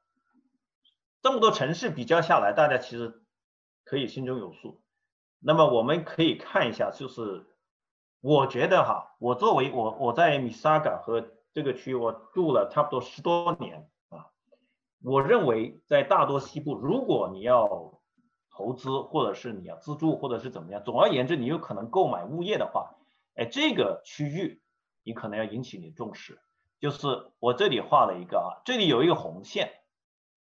[1.21, 3.21] 这么多城市比较下来，大家其实
[3.83, 4.81] 可以心中有数。
[5.39, 7.45] 那么我们可以看一下，就是
[8.21, 14.27] 我觉得哈，我作为我我在米萨嘎和这个区我住了差不多十多年啊，
[15.01, 17.99] 我认为在大多西部，如果你要
[18.51, 22.95] 投资或者是你要自住或者是怎么样，总而言之，你有可能购买物业的话，
[23.39, 24.61] 哎，这个区域
[25.03, 26.41] 你可能要引起你重视。
[26.81, 29.71] 就是我这里画了一个啊，这里有一个红线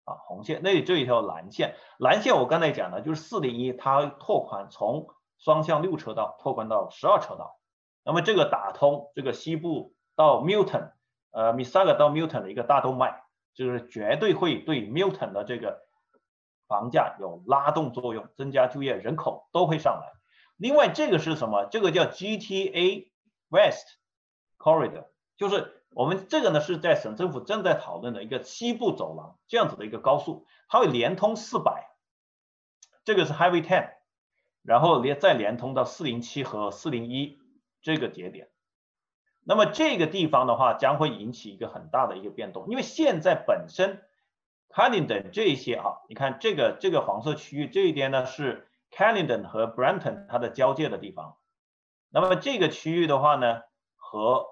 [0.05, 5.09] 啊，红线那里这一条蓝线，蓝线我刚才讲的就是四零一，它拓宽从
[5.39, 7.59] 双向六车道拓宽到十二车道，
[8.05, 10.93] 那么这个打通这个西部到 Milton，
[11.31, 13.23] 呃，Misaga 到 Milton 的一个大动脉，
[13.55, 15.81] 就是绝对会对 Milton 的这个
[16.69, 20.13] 房价有拉动作用，增加就业人口都会上来。
[20.65, 21.67] 另外这个是什么？
[21.71, 23.09] 这个叫 GTA
[23.51, 23.87] West
[24.57, 25.05] Corridor，
[25.37, 25.83] 就是。
[25.97, 31.89] 我们这个呢是在省政府正在讨论的一个西部走廊这样子的一个高速，它会连通四百，
[33.05, 33.91] 这个是 Highway Ten，
[34.65, 37.39] 然后连再连通到四零七和四零一
[37.81, 38.49] 这个节点。
[39.45, 44.03] 那么这个地方的话将会引起一个很大的一个变动，因为现在本身
[44.71, 51.37] Canlington 这些啊，你看这个这个黄色区域这一边呢是 Canlington 和 Brenton 它的交界的地方，
[52.11, 53.63] 那么这个区域的话呢
[53.97, 54.47] 和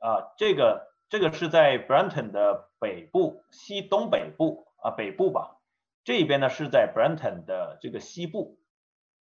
[0.00, 5.60] 啊，这个这个是在 Brenton 的北部、西东北部啊，北部吧。
[6.04, 8.58] 这边呢是在 Brenton 的这个西部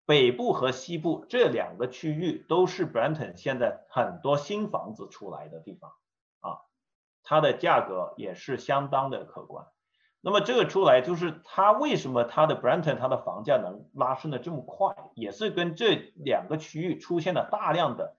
[0.06, 5.92] 北部和西部这两个区域都是 Brenton 现在很多新房子出来的地方
[6.40, 6.58] 啊，
[7.22, 9.66] 它的价格也是相当的可观。
[10.28, 18.14] 那么这个出来就是它为什么它的 Brenton 它的房价能拉升的这么快，也是跟这两个区域出现了大量的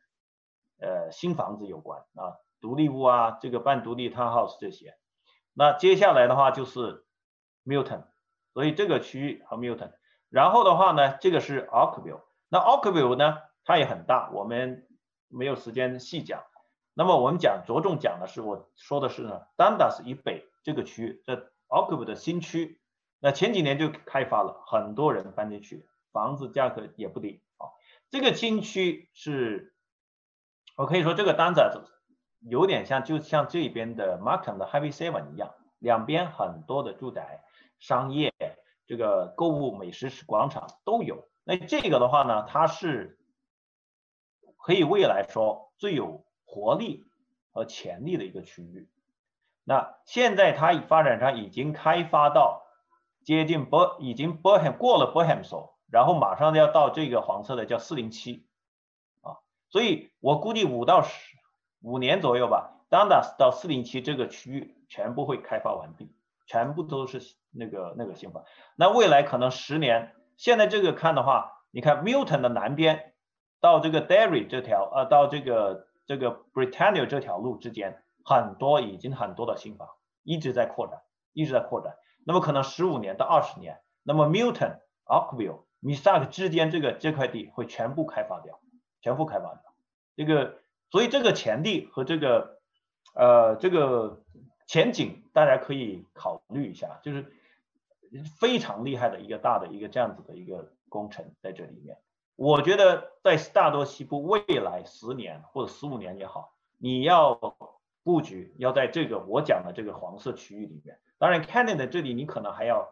[0.79, 4.97] 呃新房子有关啊，独立屋啊，这个半独立 townhouse 这些。
[5.53, 7.05] 那接下来的话就是
[7.63, 8.05] Milton，
[8.55, 9.91] 所以这个区域和 Milton。
[10.29, 14.87] 然后的话呢，这个是 Oakville，那 Oakville 呢，它也很大，我们
[15.27, 16.41] 没有时间细讲。
[16.95, 22.81] 那么我们讲着重讲的是，我说的是呢，Dundas 以北这个区域，这 Oakville 的新区，
[23.19, 27.71] 那前几年就开发了，很多人搬进去，房子价格也不低啊。
[28.09, 29.73] 这个新区是，
[30.75, 31.61] 我可以说这个单子
[32.41, 37.43] 有点像，就像这边的 Markham 的 Heavy Seven 一样，两边很多的住宅、
[37.79, 38.33] 商业。
[38.87, 43.19] 这个购物美食广场都有，那这个的话呢，它是
[44.57, 47.05] 可以未来说最有活力
[47.51, 48.89] 和潜力的一个区域。
[49.69, 52.63] 那现在它发展上已经开发到
[53.23, 58.47] 接近波，已经波 m 过了波 m 索，然后马上要到这个黄色的叫四零七
[59.21, 59.37] 啊，
[59.69, 61.35] 所以我估计五到十
[61.83, 66.15] 五年左右吧，Dundas 到四零七这个区域全部会开发完毕。
[66.47, 68.43] 全部都是那个那个新房，
[68.75, 73.13] 那未来可能十年，现在这个看的话，你看 Milton 的南边
[73.61, 79.89] 到这个 Derry 这条，呃，到这个这个 Britannia 这条路之间，很多已经很多的新房
[80.23, 81.01] 一直在扩展，
[81.33, 81.95] 一直在扩展。
[82.23, 88.59] 那么可能十五年到二十年，那么 Milton、Oakville、m i s a k 之间这个这块地会全部开发掉，
[89.01, 89.73] 全部开发掉。
[90.15, 90.59] 这个，
[90.91, 92.59] 所以这个潜力和这个，
[93.15, 94.21] 呃，这个。
[94.71, 97.25] 前景大家可以考虑一下，就是
[98.37, 101.97] 非常厉害的一个大的一个这样子的一个工程在这里面。
[102.35, 107.55] 我觉得在大多西部未来十年或者十五年也好，你要
[108.09, 110.99] 布局要在这个我讲的这个黄色区域里面。
[111.19, 112.89] 当然，Canada 这里你可能还要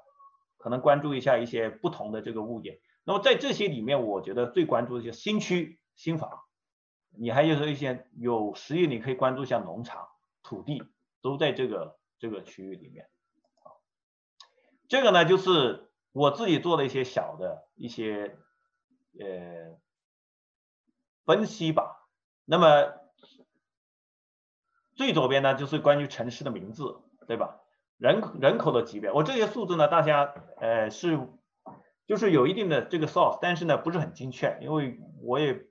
[0.57, 2.81] 可能关注一下一些不同的这个物业。
[3.03, 6.41] 那么在这些里面，我觉得最关注的一些新区新房，
[7.09, 10.07] 你还有一些有实力，你可以关注一下农场
[10.43, 10.83] 土地。
[11.19, 13.09] 都在这个这个区域里面，
[14.87, 18.37] 这个呢就是我自己做的一些小的一些
[19.19, 19.77] 呃
[21.25, 22.07] 分析吧。
[22.45, 22.93] 那么
[24.97, 27.61] 最左边呢就是关于城市的名字，对吧？
[27.97, 31.19] 人人口的级别，我这些数字呢，大家呃是
[32.05, 35.67] 就是有一定的这个 source，但是呢不是很精确，因为我也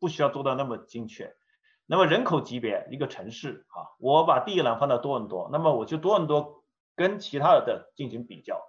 [0.00, 1.36] 不需要做到那么精确。
[1.86, 6.64] 那么人口级别一个城市啊，我把第一栏放到多伦多，那么我就多伦多
[6.96, 8.62] 跟其他的进行比较，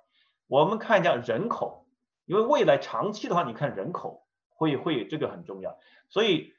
[0.47, 1.85] 我们看一下人口，
[2.25, 5.77] 因为未来长期的话，你看人口会会这个很重要，
[6.09, 6.53] 所以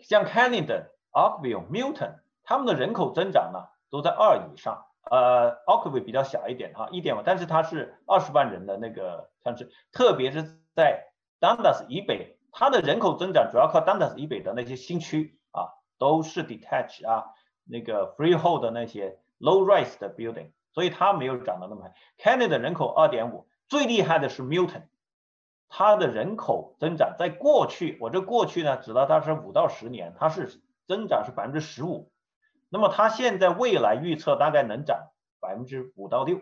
[0.00, 11.06] 像 Canada、Oakville、Milton 他们的人口增长呢都在二以上，呃，Oakville 比较小一点哈，一点五，但是它是二十万人的那个城市，特别是在
[11.40, 12.34] Dundas 以北。
[12.52, 17.26] 它的人口增长主要靠 Dundas 以北的那些新区啊，都是 detached 啊，
[17.64, 21.92] 那个 freehold 的那些 low rise 的 building，所以它没有涨得那么快。
[22.18, 24.84] Canada 人口二点五，最厉害的是 Milton，
[25.68, 32.10] 它的人口增长在过去，我这过去呢，指的它是五到十年，它是增长是百分之十五，
[32.68, 35.10] 那么它现在未来预测大概能涨
[35.40, 36.40] 百分之五到六，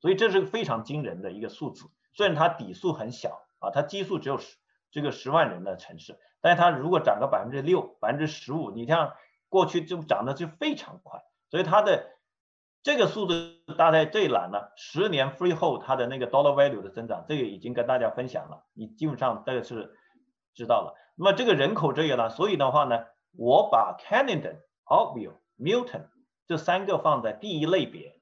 [0.00, 1.84] 所以这是个非常惊人的一个数字。
[2.14, 4.56] 虽然它底数很小啊，它基数只有十。
[4.94, 9.14] 这个十万人的城市，但是它如果涨个百分之六、百分之十五，你像
[9.48, 12.10] 过去就涨的就非常快，所以它的
[12.82, 19.96] 这个数字大概这一栏呢，十年 freehold 它的那个 dollar value 的增长，这个已经跟大家分享了，你基本上这个是
[20.52, 20.94] 知道了。
[21.16, 26.08] 那么这个人口这个呢，所以的话呢，我把 Canada、Oakville、Milton
[26.46, 28.20] 这三个放在第一类别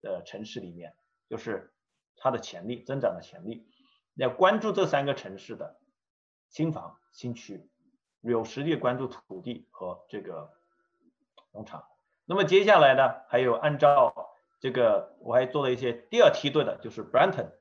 [0.00, 0.94] 的城市里面，
[1.28, 1.74] 就是
[2.16, 3.66] 它的潜力增长的潜力，
[4.14, 5.78] 要关注这三个城市的。
[6.48, 7.70] 新房新区
[8.20, 10.52] 有实力关注土地和这个
[11.50, 11.82] 农场。
[12.26, 17.52] 那么接下来呢，还有按照这个，我还做了一些第二梯队的，就是 Brenton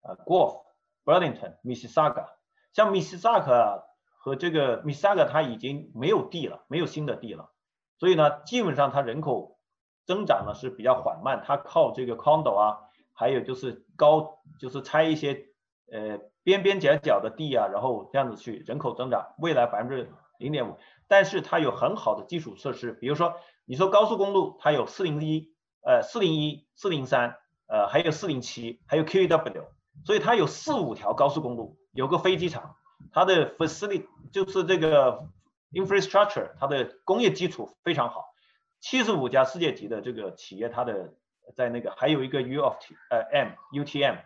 [0.00, 0.64] 啊，Golf、
[1.04, 2.30] Burlington、Mississauga。
[2.72, 3.84] 像 Mississauga
[4.18, 7.50] 和这个 Misaga 它已经没有地了，没有新的地了，
[7.98, 9.58] 所以呢，基本上它人口
[10.04, 12.78] 增长呢是比较缓慢，它靠这个 condo 啊，
[13.14, 15.46] 还有就是高，就是拆一些
[15.90, 16.20] 呃。
[16.44, 23.34] 边边角角的地啊，然后这样子去人口增长，未来百分之零点五，但是它有很好的基础设施，比如说
[23.66, 25.52] 你说高速公路，它有四零一、
[25.84, 29.66] 呃四零一、四零三，呃还有四零七，还有 QEW，
[30.06, 32.76] 所以它有四五条高速公路，有个飞机场，
[33.12, 35.28] 它的 facility 就是这个
[35.72, 38.34] infrastructure，它的工业基础非常好，
[38.80, 41.14] 七十五家世界级的这个企业，它的
[41.56, 44.16] 在那个还有一个 U of T 呃 M UTM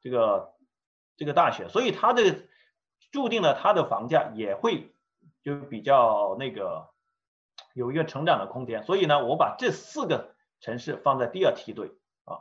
[0.00, 0.52] 这个
[1.16, 2.42] 这个大学，所以它的
[3.10, 4.94] 注定了它的房价也会
[5.42, 6.90] 就比较那个
[7.74, 8.84] 有一个成长的空间。
[8.84, 11.92] 所以呢，我把这四个城市放在第二梯队
[12.24, 12.38] 啊。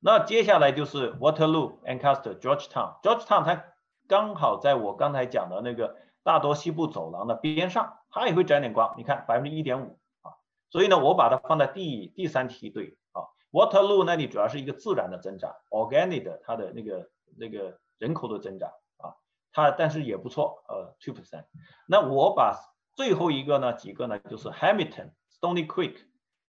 [0.00, 3.00] 那接下来就是 Waterloo、Ancaster、Georgetown。
[3.02, 3.64] Georgetown 它
[4.08, 8.94] 刚好在我刚才讲的那个大多西部走廊的边上，它也会沾点光。
[8.96, 10.32] 你看百分之一点五啊。
[10.70, 13.22] 所以呢，我把它放在第第三梯队啊。
[13.52, 19.14] Waterloo 那里主要是一个自然的增长，organic 的它的那个那个人口的增长啊，
[19.52, 21.44] 它但是也不错，呃，two percent。
[21.86, 22.58] 那我把
[22.94, 25.96] 最后一个呢几个呢，就是 Hamilton、Stony Creek、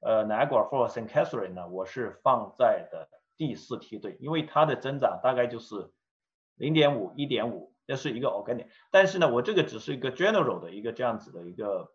[0.02, 1.08] 呃 Niagara Falls、St.
[1.08, 5.92] Catherine 呢，我是放在的第四梯队，因为它的增长大概就是
[6.58, 8.68] 零点五、一点五，这是一个 organic。
[8.92, 11.92] 但是呢，我这个只是一个 general 的一个这样子的一个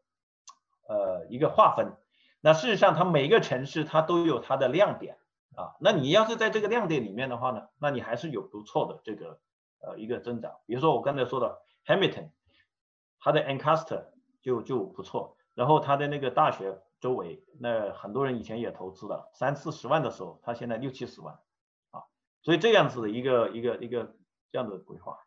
[0.88, 1.96] 呃一个划分。
[2.40, 5.18] 那事实上，它每个城市它都有它的亮点
[5.54, 5.76] 啊。
[5.80, 9.38] 那你要是在这个亮点里面的话呢，那你还是有不错的这个
[9.80, 10.56] 呃一个增长。
[10.66, 12.30] 比如说我刚才说的 Hamilton，
[13.20, 14.06] 它的 Ancaster
[14.40, 15.36] 就就不错。
[15.54, 21.38] 然后它的那个大学周围，那很多人以前也投资了三四十万的时候，它现在六七十万
[21.90, 22.04] 啊。
[22.40, 24.16] 所以这样子的一个一个一个
[24.52, 25.18] 这样的规划。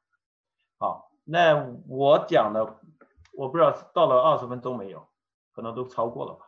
[0.77, 2.63] 好，那我讲的
[3.33, 5.05] 我不知道到了二十分钟没有，
[5.51, 6.45] 可能都超过了吧。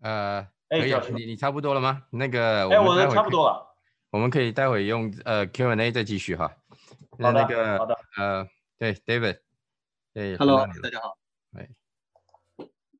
[0.00, 2.04] 呃，可以，你你差不多了吗？
[2.10, 3.74] 那个，哎，我的差不多了。
[4.10, 6.54] 我们可以待会用呃 Q&A 再继续哈。
[7.18, 7.98] 那那个，好的。
[8.16, 9.40] 呃，对，David，
[10.12, 11.18] 对，Hello，大家好。
[11.52, 11.68] 哎，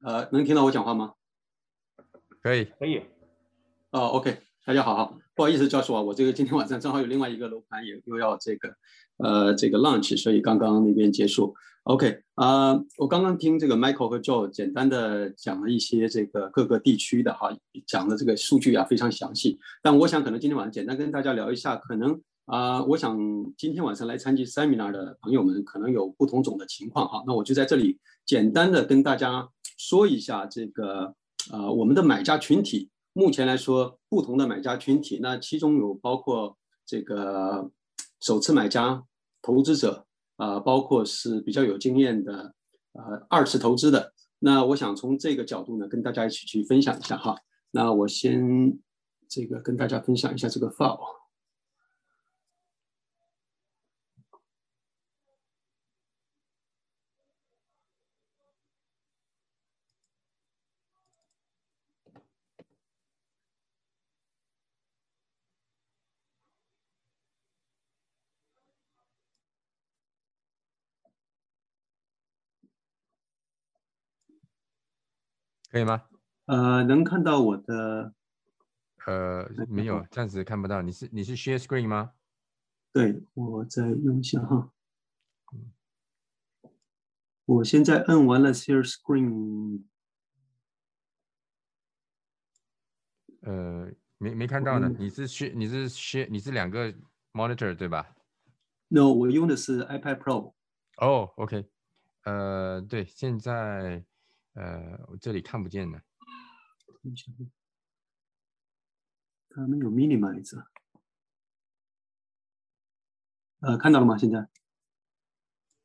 [0.02, 1.14] 呃，能听到我讲话吗？
[2.42, 3.08] 可以，可以。
[3.90, 4.38] 哦，OK，
[4.68, 8.68] 大家好，不好意思，教授啊，我这个今天晚上正好有另外一个楼盘也又要这个
[9.16, 11.54] 呃这个 launch，所以刚刚那边结束。
[11.84, 17.50] OK 啊，我刚刚听这个 Michael 和 Joe 简单的讲了一些这个各个地区的哈，
[17.86, 19.58] 讲的这个数据啊非常详细。
[19.82, 23.18] 但我想可能今天晚上简单跟大家聊一下，可能啊，我想
[23.56, 27.24] 今天晚上来参加 Seminar 的朋友们可能有不同种的情况哈。
[27.26, 29.48] 那我就在这里简单的跟大家
[29.78, 31.14] 说一下这个
[31.50, 36.56] 呃我们的买家群体，目前来说不同的买家群体，那其中有包括
[36.86, 37.68] 这个
[38.20, 39.02] 首次买家、
[39.42, 40.04] 投资者。
[40.38, 42.54] 啊，包括是比较有经验的，
[42.92, 44.12] 呃，二次投资的。
[44.38, 47.34] 那我想从这个角度呢，跟大家一起去分享一下哈。
[47.72, 48.78] 那我先
[49.28, 51.17] 这个跟大家分享一下这个 file。
[75.70, 76.02] 可以吗？
[76.46, 78.14] 呃，能看到我的？
[79.06, 80.82] 呃，没有，暂时看不到。
[80.82, 82.12] 你是你是 share screen 吗？
[82.92, 84.72] 对，我再用一下哈。
[87.44, 89.84] 我现在摁完了 share screen。
[93.42, 94.90] 呃，没没看到呢。
[94.98, 96.92] 你是 share 你是 share 你是两个
[97.32, 98.14] monitor 对吧
[98.88, 100.54] ？No，我用的是 iPad Pro。
[100.96, 101.66] 哦，OK。
[102.24, 104.04] 呃，对，现在。
[104.58, 106.02] 呃，我这里看不见的。
[109.50, 110.60] 它没有 minimize。
[113.60, 114.18] 呃，看到了吗？
[114.18, 114.48] 现在？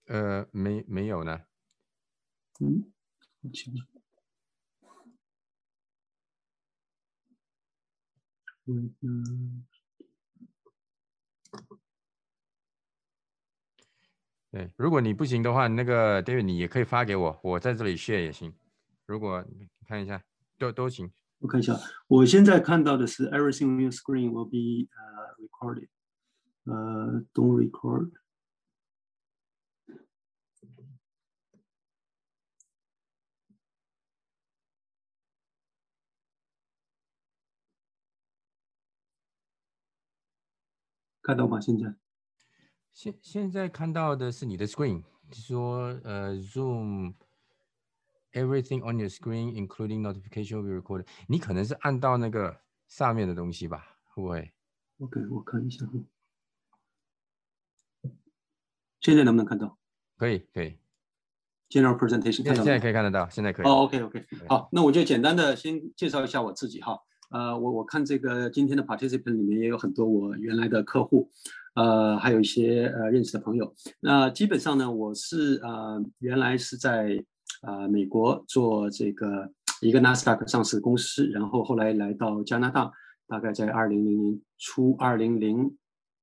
[0.07, 1.39] 呃，没没有呢。
[2.59, 2.91] 嗯，
[3.53, 3.73] 行。
[8.65, 9.65] 嗯。
[14.51, 18.53] 对，如果你不行的话，那个 David 你也可以发给我，我在这里 share 也行。
[19.05, 20.23] 如果你看一下，
[20.57, 21.11] 都都行。
[21.39, 21.77] 我看一下，
[22.07, 25.89] 我现在看到的是 everything on your screen will be uh recorded.
[26.63, 28.11] 呃，don't record.
[41.21, 41.59] 看到吗？
[41.59, 41.95] 现在？
[42.93, 47.15] 现现在看到的是你的 screen，说呃 Zoom。
[48.33, 51.05] Everything on your screen, including notification, will be recorded.
[51.27, 53.97] 你可能是按到那个上面的东西吧？
[54.05, 54.51] 会不会
[54.99, 55.85] ？OK，我看一下。
[58.99, 59.77] 现在能不能看到？
[60.17, 60.77] 可以，可以。
[61.69, 63.65] General presentation，现在可以看得到，现在可以。
[63.65, 64.25] 哦，OK，OK。
[64.47, 66.97] 好，那我就简单的先介绍一下我自己哈。
[67.29, 71.29] 呃，我我看这个今天的 participant 里面也有很多我原来的客户。
[71.75, 73.73] 呃，还有一些呃认识的朋友。
[73.99, 77.25] 那基本上呢，我是呃原来是在
[77.63, 79.51] 呃美国做这个
[79.81, 82.91] 一个纳斯达克上市公司，然后后来来到加拿大，
[83.27, 85.75] 大概在二零零年初，二零零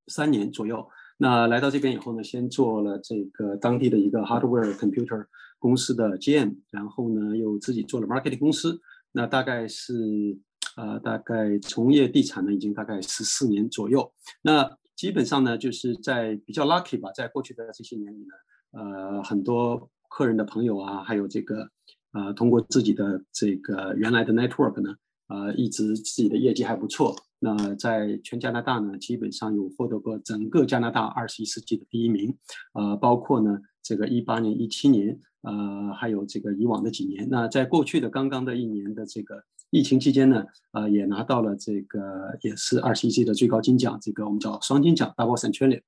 [0.06, 0.88] 三年左右。
[1.18, 5.26] 那来到这边以后呢，先做了这个当地的一个 hardware computer
[5.58, 8.80] 公司的 GM，然后呢又自己做了 marketing 公司。
[9.12, 10.38] 那大概是
[10.76, 14.10] 呃大概从业地产呢已经大概十四年左右。
[14.40, 21.70] 那基本上呢就是在比较 lucky 吧，在过去的这些年里呢，呃很多客人的朋友啊，还有这个
[22.12, 24.94] 呃通过自己的这个原来的 network 呢，
[25.28, 27.16] 呃一直自己的业绩还不错。
[27.38, 32.36] 那在全加拿大呢，基本上有获得过整个加拿大二十一世纪的第一名，
[32.74, 37.26] 呃，包括呢这个一八年、一七年，呃，还有这个以往的几年。
[37.30, 45.80] 那在过去的刚刚的一年的这个疫情期间呢，呃，也拿到了这个也是二十一届的最高金奖，这个我们叫双金奖 （Double Centurion）。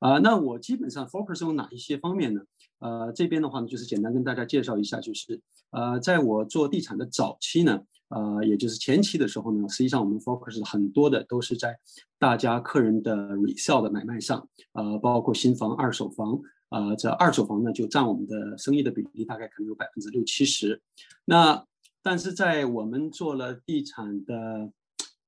[0.00, 2.42] 啊，那我基本上 focus 有哪一些方面呢？
[2.78, 7.80] 呃，这边的话呢，就是简单跟大家介绍一下，就是呃，在我做地产的早期呢。
[8.08, 11.76] 呃，也就是前期的时候呢，实际上我们 focus 很多的都是在
[12.20, 20.80] 大家客人的 resale 的买卖上，呃，包括新房、二手房，呃，这二手房呢就占我们的生意的比例大概可能有百分之六七十。
[21.24, 21.64] 那
[22.00, 24.70] 但是在我们做了地产的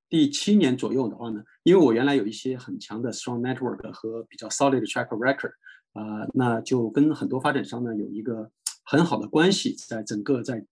[0.08, 5.50] 第七年左右的话呢，因为我原来有一些很强的 strong network 和比较 solid track record，
[5.92, 8.50] 啊，那就跟很多发展商呢有一个
[8.84, 10.66] 很好的关系，在整个在。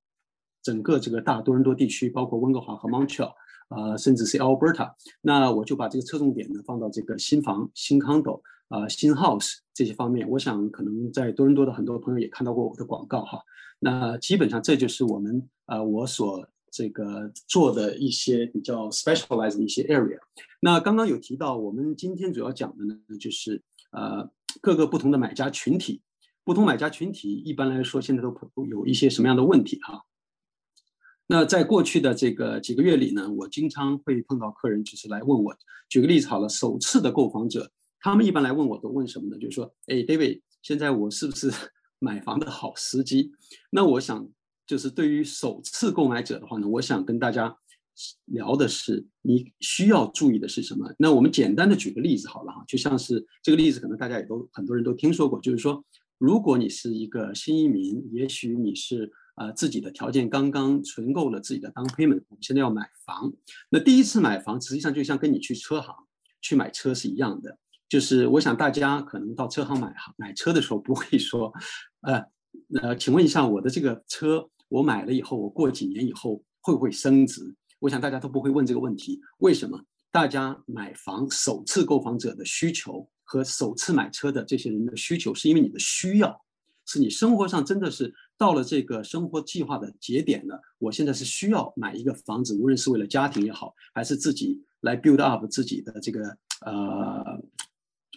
[0.63, 3.33] 整个这个大多伦多地区，包括温哥华和 Montreal，
[3.69, 10.29] 呃，甚至是 Alberta，那我就把这个侧重点呢放到这个新房、新 condo，啊，新 house 这些方面。
[10.29, 13.41] 我想可能在多伦多的很多朋友也看到过我的广告哈。
[13.79, 20.19] 那基本上这就是我们呃我所这个做的一些比较 specialized 的一些 area。
[20.59, 23.63] 那刚刚有提到，我们今天主要讲的呢，就是
[23.93, 24.29] 呃
[24.61, 26.03] 各个不同的买家群体，
[26.45, 28.35] 不同买家群体一般来说现在都
[28.69, 30.03] 有一些什么样的问题哈？
[31.27, 35.57] 那在过去的这个几个月里呢，我经常会碰到客人，就是来问我。
[35.89, 39.39] 举个例子好了，首次的购房者，他们一般来问我都问什么呢？
[39.39, 41.51] 就是说，哎，David，现在我是不是
[41.99, 43.33] 买房的好时机？
[43.71, 44.29] 那我想，
[44.67, 47.57] 就是对于首次购买者的话呢，我想跟大家
[48.27, 50.93] 聊的是，你需要注意的是什么？
[50.99, 55.85] 那我们简单的举个例子好了哈，就像是这个例子，可能大家也都很多人都听说过，就是说，
[56.19, 59.13] 如果你是一个新移民，也许你是。
[59.39, 63.31] 呃，自己的条件刚刚存够了自己的 down payment，我们现在要买房。
[63.69, 65.95] 那第一次买房，实际上就像跟你去车行
[66.41, 67.59] 去买车是一样的。
[67.87, 71.53] 就是我想大家可能到车行买行买车的时候，不会说，
[72.01, 72.25] 呃
[72.81, 77.55] 呃，请问一下我的这个车，我买了以后，我过几年以后会不会升值？
[77.79, 79.21] 我想大家都不会问这个问题。
[79.39, 79.81] 为什么？
[80.11, 86.45] 大家买房首次购房者的需求和首次买车的这些人的需求，是因为你的需要，
[86.87, 88.15] 是你生活上真的是。
[88.39, 97.43] 到了这个生活计划的节点了，我现在是需要买一个房子，无论是为了家庭也好，还是自己来 build up 自己的这个呃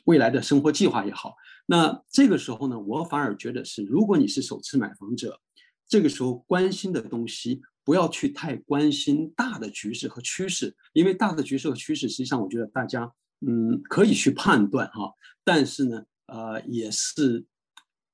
[0.04, 1.36] 未来的生活计划也好。
[1.66, 5.40] 那这个时候呢，我反而觉得是，如果你是首次买房者，
[5.88, 13.12] 这个时候关心的东西不要去太关心大的局势和趋势，因为大的局势和趋势，实际上我觉得大家
[13.42, 15.12] 嗯可以去判断哈，
[15.44, 17.44] 但是呢，呃也是。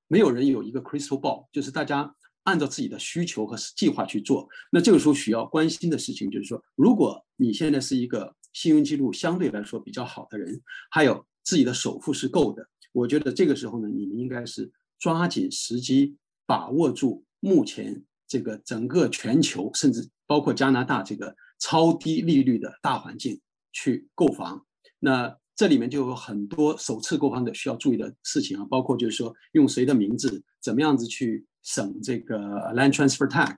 [0.07, 4.47] 没有人有一个 crystal ball，就是大家按照自己的需求和计划去做。
[4.71, 10.61] 那这个时候需要关心的事情就是说，如果你现在是一个信用记录相对来说比较好的人，
[10.91, 16.15] 还有自己的首付是够的，我觉得这个时候呢，你们应该是抓紧时机，
[16.45, 23.39] 把握住目前这个整个全球，甚至包括加拿大这个超低利率的大环境
[23.71, 24.65] 去购房。
[24.99, 32.37] 那这里面就有很多首次购房者需要注意的事情啊，包括就是说用谁的名字，怎么样子去省这个
[32.73, 33.55] land transfer tax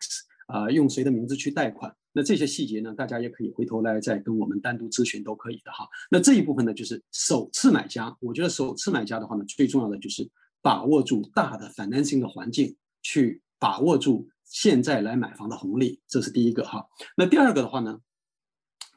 [0.47, 5.88] 啊，用谁的名字去贷款，那这些细节呢，大家也可以回头来再跟我们单独咨询都可以的哈。
[6.11, 10.30] 那这一部分呢，就是首次买家，我觉得首次买家的话呢，最重要的就是
[10.61, 16.86] 把握住大的 financing 的环境，去把握住现在来买房的红利，这是第一个哈。
[17.16, 18.00] 那第二个的话呢？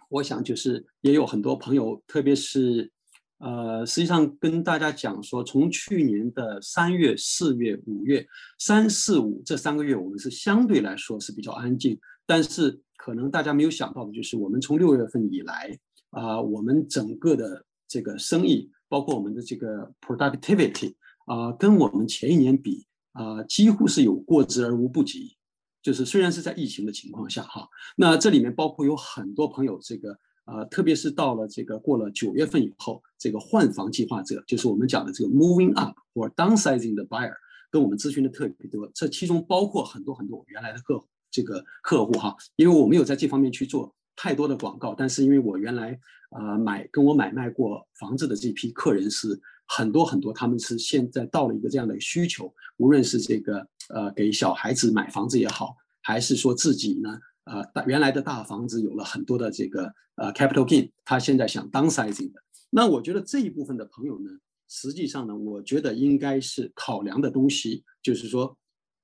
[0.09, 2.90] 我想就是也有很多朋友，特别是，
[3.38, 8.26] 呃，实际上跟大家讲说，从去年的三月、四月、五月，
[8.59, 11.96] 三四五这三个月，我们是相对来说是比较安静。
[12.26, 15.78] 但是可能大家没有想到的就是，我们从六月份以来，
[16.11, 20.92] 啊，我们整个的这个生意，包括我们的这个 productivity，
[21.26, 25.36] 啊，跟我们前一年比，啊，几乎是有过之而无不及。
[25.82, 37.34] 就是虽然是在疫情的情况下哈，那这里面包括有很多朋友这个呃，特别是到了这个过了九月份以后，这个换房计划者，就是我们讲的这个 moving up 或 downsizing 的 buyer，
[37.70, 38.90] 跟我们咨询的特别多。
[38.94, 41.00] 这其中包括很多很多原来的客
[41.30, 45.96] 这个客户哈，因为我没有在这方面去做太多的广告，但是因为我原来
[46.30, 57.18] 呃买跟我买卖过房子的这批客人是很多很多，他们是现在到了一个这样的需求，无论是这个呃给小孩子买房子也好，还是说自己呢。
[57.45, 62.41] 呃，大原来的大房子有了很多的这个呃 capital gain，他现在想 downsizing 的。
[62.68, 64.30] 那我觉得这一部分的朋友呢，
[64.68, 68.57] 实际上呢，我觉得应该是考量的东西，就是说，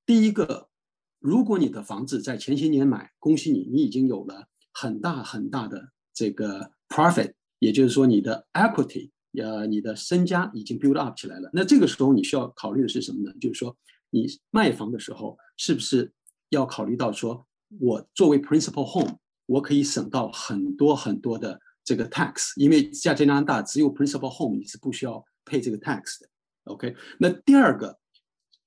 [0.05, 0.68] 第一个，
[1.18, 9.11] 如果你的房子在前些年买，恭喜你，你已经有了很大很大的这个 profit，也就是说你的 equity，
[9.43, 11.51] 呃，你的身家已经 build up 起来了。
[11.53, 13.34] 那这个时候你需要考虑的是什么呢？
[13.41, 13.76] 就是说，
[14.16, 16.10] 你卖房的时候是不是
[16.48, 17.46] 要考虑到说？
[17.80, 26.28] 我作为 principal home，我可以省到很多很多的这个 tax，因为在加拿大只有 principal home 你是不需要 pay 这个 tax 的。
[26.64, 27.98] OK，那第二个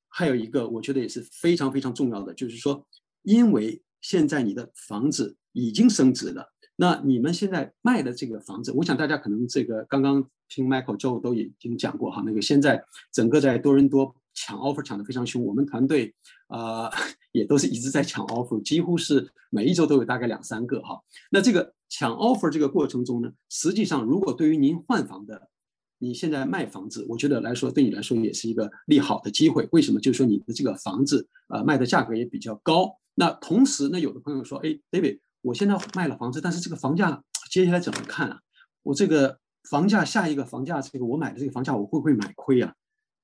[0.10, 2.86] 还有一个我觉得也是非常非常重要的，就是说，
[3.24, 14.14] 因为现在你的房子已经升值了，那你们现在卖的这个房子，我想大家可能这个刚刚听 Michael Joe 都已经讲过哈，那个现在整个在多伦多。
[14.40, 16.16] 抢 offer 抢得非常凶，我们团队
[16.48, 16.90] 啊
[17.34, 20.98] 也都是一直在抢 offer，几乎是每一周都有大概两三个哈。
[21.30, 25.50] 那这个抢 offer 这个过程中呢，实际上如果对于您换房的，
[25.98, 29.68] 你现在卖房子，我觉得来说对你来说也是一个利好的机会。
[29.74, 30.00] 为什么？
[30.00, 32.98] 就是说你的这个房子呃卖的价格也比较高。
[33.16, 37.22] 那同时呢，有的朋友说，哎，David，我现在卖了房子，但是这个房价
[37.52, 38.40] 接下来怎么看啊？
[38.84, 39.38] 我这个
[39.70, 42.74] 房价下一个房价，这个我买的这个房价，我会不会买亏啊？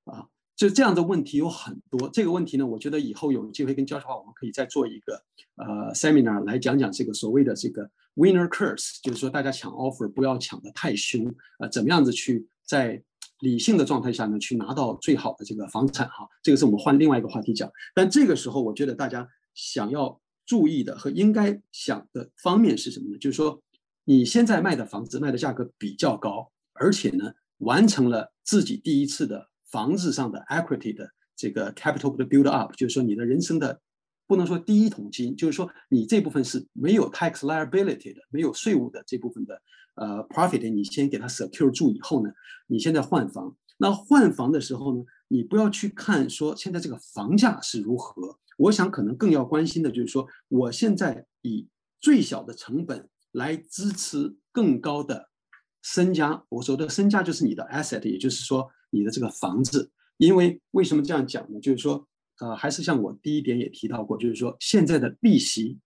[0.04, 0.28] 啊？
[0.56, 5.22] 就这样的问题有很多，这个问题呢，我觉得以后有机会跟教授话，我们可以再做一个
[5.56, 11.26] 呃 seminar 来讲讲这个所谓的这个 winner curse，就是说大家抢 offer 不要抢得太凶，
[11.60, 13.04] 呃，怎么样子去在
[13.42, 17.70] 理性的状态下呢，去拿到最好的这个房产哈，这个是我们换另外一个话题讲。
[17.94, 23.18] 但这个时候，我觉得大家想要注意的和应该想的方面是什么呢？
[23.18, 23.62] 就是说
[24.06, 29.50] 你现在卖的房子卖的价格比较高，而且呢，完成了自己第一次的。
[29.76, 33.82] 房子上的 equity 的这个 capital 的 build up，就是说你的人生的
[34.26, 39.62] 不能说第一桶金，就是说你这部分是没有 tax liability 的，没有税务的这部分的
[39.96, 42.32] 呃 profit，你先给它 secure 住以后呢，
[42.68, 51.68] 你现在换房，那换房的时候呢，你不要去看说现在这个房价是如何，我想可能更要关心的就是说，我现在以
[52.00, 55.28] 最小的成本来支持更高的
[55.82, 58.72] 身家，我说的身家就是你的 asset，也就是说。
[58.96, 61.60] 你的这个房子，因为为什么这样讲呢？
[61.60, 62.08] 就是说，
[62.40, 65.78] 呃，还是像我第一点也提到过，就是说现在的利息，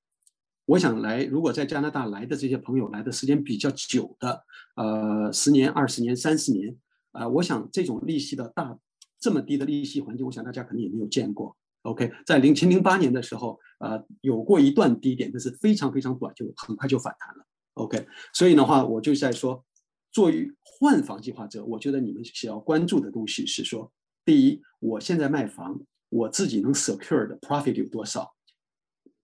[0.65, 4.43] 我想来，如果在加拿大来的这些朋友来的时间比较久的，
[4.75, 6.77] 呃，十年、二十年、三十年，
[7.11, 8.77] 啊，我想这种利息的大
[9.19, 11.57] 这么低的利息环境，我想大家可能也没有见过。
[11.81, 17.43] OK，在零七零八年的时候，呃，有过一段低点，但是非常非常短，就很快就反弹了。
[17.73, 19.65] OK，所以的话，我就在说。
[20.11, 23.91] 作为换房计划者，我觉得你们需要关注的东西是说：
[24.25, 25.79] 第一，我现在卖房，
[26.09, 28.33] 我自己能 secure 的 profit 有多少，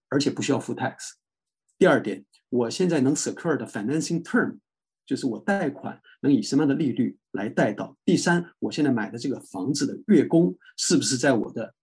[0.10, 0.96] 而且不需要付 tax；
[1.78, 4.60] 第二点，我现在能 secure 的 financing term，
[5.06, 11.74] 就是我贷款能以什么样的利率来贷到；第三，我现在买的这个房子的月供是不是在我的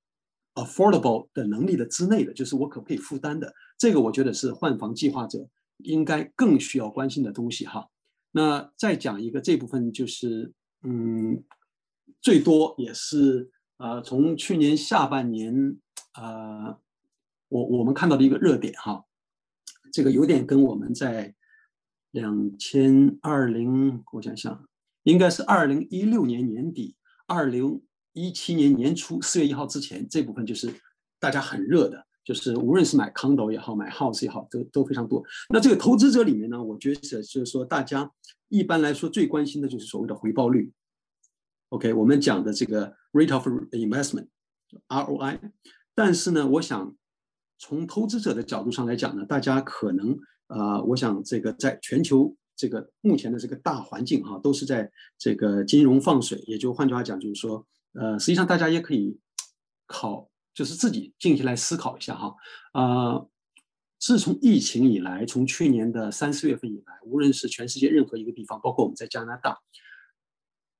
[0.54, 3.52] affordable 的能力的之内的，就是我可不可以负担的？
[3.76, 5.48] 这个我觉得是换房计划者
[5.78, 7.88] 应该更需要关心的东西哈。
[8.32, 10.52] 那再讲一个这部分就是，
[10.82, 11.44] 嗯，
[12.20, 15.76] 最多也是呃，从去年下半年
[16.14, 16.78] 呃，
[17.48, 19.04] 我我们看到的一个热点哈，
[19.92, 21.34] 这个有点跟我们在
[22.10, 24.68] 两千二零，我想想，
[25.02, 30.72] 应该是二零一六年年底，二零一七年年初四月一号之前这部分就是
[31.18, 32.06] 大家很热的。
[32.24, 35.22] 就是无论是买 condo 也好，买 house 也好，都都非常多。
[35.50, 38.10] 那这个投资者里面呢，我觉得就是说，大家
[38.48, 40.72] 一般来说最关心的就是所谓的回报率。
[41.70, 45.38] OK，我们讲的这个 rate of investment，ROI。
[45.94, 46.94] 但是呢，我想
[47.58, 59.18] 从投资者的角度上来讲呢，大家可能呃，我想这个在全球这个目前的这个大环境哈，都是在这个金融放水，也就换句话讲，就是说，呃，实际上大家也可以
[59.86, 60.28] 考。
[60.54, 62.34] 就是自己静下来思考一下哈，
[62.74, 63.28] 呃，
[63.98, 69.58] 自从疫情以来，从去年的三四月份以来，无论是全世界任何一个地方，包括我们在加拿大，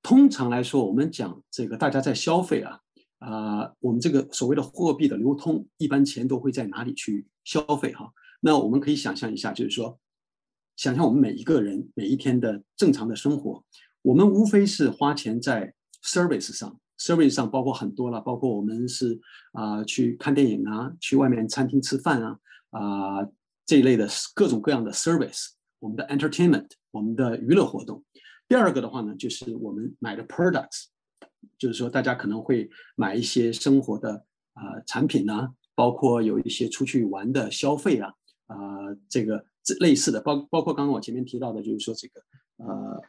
[0.03, 2.81] 通常来说，我们讲这个大家在消费啊，
[3.19, 8.13] 啊，我们这个所谓的货币的流通，一般钱都会在哪里去消费哈？
[8.41, 9.99] 那我们可以想象一下，就是说，
[10.77, 13.65] 想象我们每一个人每一天的正常的生活，
[14.03, 19.21] 我们无非是花钱在 service 上，service 上包括很多了，包括我们是
[19.53, 22.39] 啊去看电影啊，去外面餐厅吃饭啊
[22.71, 22.81] 啊
[23.67, 25.49] 这一类的各种各样的 service，
[25.81, 28.05] 我们的 entertainment，我们的娱乐活动。
[28.49, 30.87] 第二个的话呢，就是我们买的 products，
[31.59, 38.13] 就是说大家可能会买一些生活的啊产品呢，包括有一些出去玩的消费啊
[38.47, 38.57] 啊
[39.09, 39.45] 这个
[39.81, 42.21] 类似的，包包括刚刚我前面提到的，就是说这个
[42.59, 43.03] 呃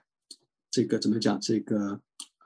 [0.72, 2.00] 这个怎么讲，这个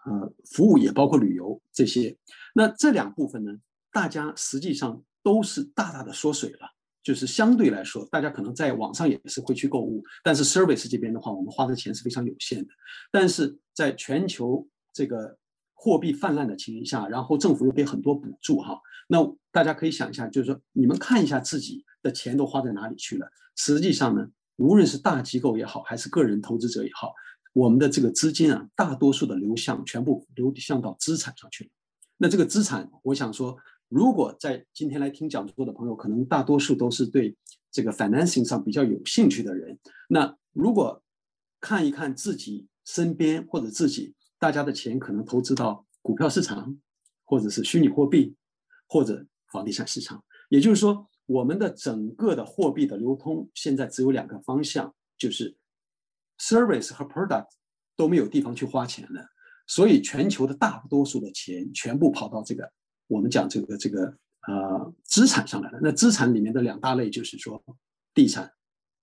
[0.09, 2.17] 呃服务也包括旅游这些。
[2.55, 3.51] 那这两部分呢，
[3.91, 6.71] 大家实际上都是大大的缩水了。
[7.03, 12.67] 就是相对来说，大家可能在网上也是会去购物，但是 service 这边的话，我们花的钱是非常有限的。
[13.09, 15.37] 但是在全球这个
[15.73, 18.77] 货币泛滥的情形下，然后政府又给很多补助哈，
[19.07, 19.19] 那
[19.53, 23.25] 大家可以想一下，就是说你们看一下自己的钱都花在哪里去了。
[23.55, 24.27] 实际上呢，
[24.57, 27.13] 无论是大机构也好，还是个人投资者也好，
[27.57, 31.69] 我们的这个资金啊，大多数的流向全部流向到资产上去了。
[32.17, 33.57] 那这个资产，我想说。
[33.89, 37.33] 如果在今天来听讲座的朋友，可能大多数都是对
[37.71, 39.79] 这个 financing 上比较有兴趣的人。
[40.09, 41.01] 那如果
[41.61, 46.77] 看一看自己身边或者自己大家的钱，可能投资到股票市场，
[47.23, 48.35] 或者是虚拟货币，
[48.89, 50.21] 或者房地产市场。
[50.49, 55.55] 也就是说，我们的整个的货币的流通现在只有两个方向，就是
[56.39, 57.47] service 和 product
[57.95, 59.25] 都没有地方去花钱了。
[59.67, 62.71] 所以，全球的大多数的钱全部跑到这个。
[63.09, 64.03] 我们讲这个这个
[64.47, 67.63] 呃资产上来了，那资产里面的两大类就是说
[68.13, 68.51] 地产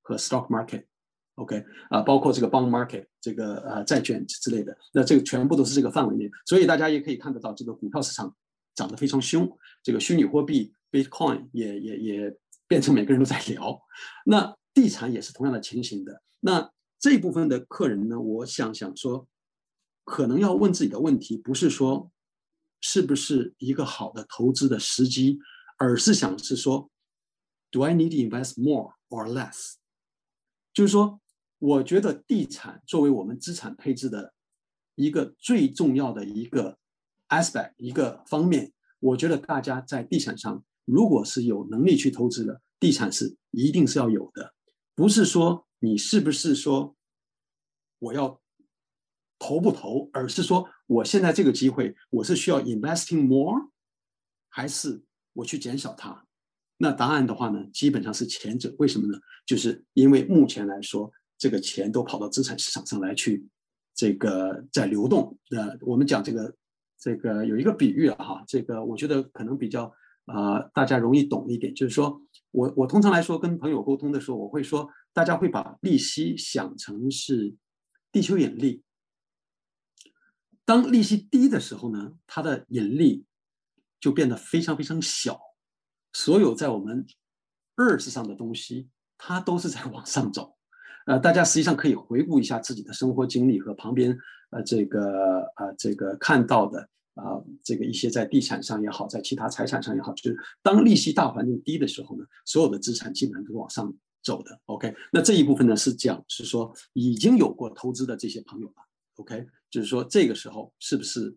[0.03, 1.64] 和 stock market，OK？
[1.89, 8.35] 啊，包括这个 bond market 这个呃债券之类的，那这个全部都是这个范围内，所以大家也可以看得到这个股票市场
[8.74, 9.51] 涨得非常凶，
[9.82, 12.37] 这个虚拟货币 Bitcoin 也也也
[12.68, 13.80] 变成每个人都在聊，
[14.26, 16.70] 那地产也是同样的情形的，那
[17.05, 19.28] 这部分的客人呢，我想想说，
[20.05, 22.11] 可能要问自己的问题不是说。
[22.86, 25.38] 是不是一个好的投资的时机，
[25.78, 26.90] 而是想是说
[27.70, 29.76] ，Do I need invest more or less？
[30.74, 31.18] 就是说，
[31.59, 34.34] 我觉得地产作为我们资产配置的
[34.96, 36.76] 一个最重要的一个
[37.30, 44.52] aspect 一个方面，我觉得大家在地产上，如果是有能力去投资的，地产是一定是要有的，
[44.94, 46.97] 不是说你是不是说
[47.99, 48.41] 我要。
[49.37, 53.68] 投不投，而是说我现在这个机会，我是需要 investing more，
[54.49, 55.03] 还是
[55.35, 56.24] 我去减少它？
[56.78, 58.74] 那答案的话呢，基本上是前者。
[58.78, 59.18] 为什么呢？
[59.45, 63.47] 就是因为目前来说，这个钱都跑到资产市场上来去，
[63.95, 65.37] 这个在流动。
[65.51, 66.57] 那我们讲这个，
[66.99, 69.93] 这个有一个比喻啊，哈，这个我觉得可能比较
[70.24, 71.74] 啊，大家容易懂一点。
[71.74, 72.22] 就是说
[72.55, 77.57] 我我通常来说跟朋友沟通的时候，我会说，大家会把利息想成是
[78.12, 78.84] 地球引力。
[80.64, 83.26] 当利息低的时候呢，它的引力
[84.00, 85.40] 就变得非常非常小。
[86.12, 87.05] 所有在我们
[87.74, 88.88] earth 上的东西，
[89.18, 90.57] 它都是在往上走。
[91.07, 94.16] 呃，大家实际上可以回顾一下自己的生活经历和旁边
[94.50, 103.93] 呃这个呃这个看到的啊这个一些在地产上也好，在其他财产上也好，就是当利息大环境低的时候呢，所有的资产基本上都往上
[104.23, 104.61] 走的。
[104.67, 108.74] OK，那这一部分呢是讲是说已经有过投资的这些朋友了。
[109.16, 109.47] OK。
[109.70, 111.36] 就是说，这个时候是不是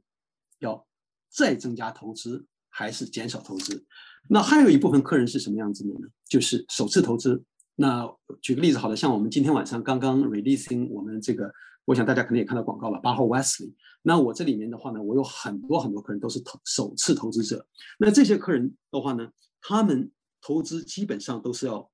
[0.59, 0.85] 要
[1.27, 3.83] 再增加投资，还是减少投资？
[4.29, 6.07] 那还有一部分客人是什么样子的呢？
[6.29, 7.43] 就是首次投资。
[7.73, 8.07] 那
[8.43, 11.51] 举个例子，好了，像我们今天晚上刚刚 releasing 我们这个，
[11.87, 13.73] 我想大家可能也看到广告了，八号 Wesley。
[14.01, 17.65] 那我这里面的话呢，我有很多很多客人都是投首次投资者。
[17.97, 19.31] 那这些客人的话呢，
[19.61, 20.11] 他们
[20.41, 21.89] 投资基本上都是要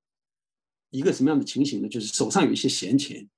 [0.90, 1.88] 一个什么样的情形呢？
[1.88, 3.30] 就是手上有一些闲钱。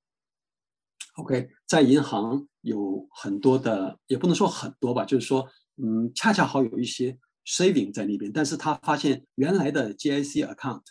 [1.17, 5.47] OK，在银行有很多的，也不能说很多吧，就是说，
[5.77, 10.83] 嗯，恰恰好有一些 saving 在那边，但是他发现原来的 GIC account，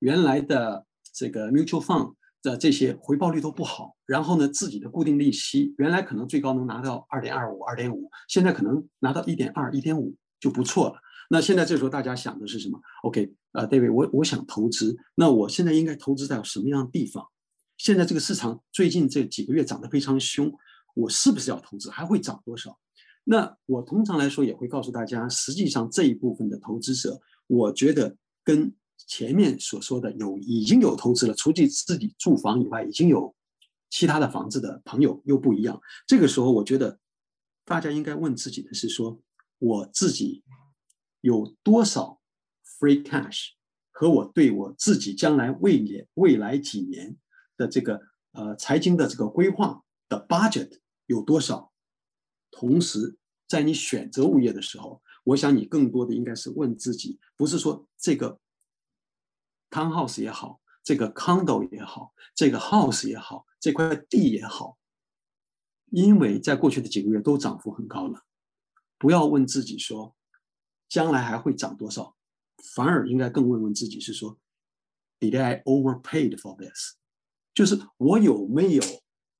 [0.00, 10.96] 原来的这个 mutual fund 的这些回报率都不好，然后呢，自己的固定利息原来可能最高能拿到二点二五、二点五，现在可能拿到一点二、一点五就不错了。
[11.30, 17.24] 那现在这时候大家想的是什么？OK，呃，David，我我想投资，那我现在应该投资在什么样的地方？
[17.78, 20.52] 现在这个市场最近这几个月涨得非常凶，
[20.94, 21.90] 我是不是要投资？
[21.90, 22.78] 还会涨多少？
[23.24, 28.74] 那我通常来说也会告诉大家，实际上这一部分的投资者，我觉得跟
[29.06, 33.34] 前面所说的有已经有投资了，除去自己住房以外，已经有
[33.90, 35.80] 其他的房子的朋友又不一样。
[36.06, 36.98] 这个时候，我觉得
[37.64, 39.20] 大家应该问自己的是：说
[39.58, 40.42] 我自己
[41.20, 42.20] 有多少
[42.80, 43.50] free cash，
[43.90, 47.16] 和我对我自己将来未年未来几年。
[47.58, 48.00] 的这个
[48.32, 51.70] 呃财经的这个规划的 budget 有多少，
[52.50, 53.16] 同时
[53.46, 58.40] 在你选择物业的时候，我想你更多的应该是问自己，不是说这个
[59.72, 64.78] townhouse 也好，这个 condo 也好，这个 house 也好，这块地也好，
[65.90, 68.22] 因为在过去的几个月都涨幅很高了，
[68.98, 70.14] 不要问自己说
[70.88, 72.14] 将来还会涨多少，
[72.74, 74.38] 反而应该更问问自己是说。
[75.18, 76.96] Did I overpaid for this？
[77.54, 78.82] 就是我有没有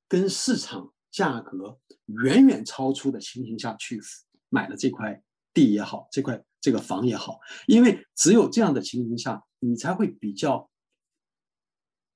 [0.06, 4.00] 跟市场价格远远超出的情形下去
[4.48, 5.20] 买了这块
[5.52, 10.68] 地也好，这块这个房也好，因为只有这样的情形下，你才会比较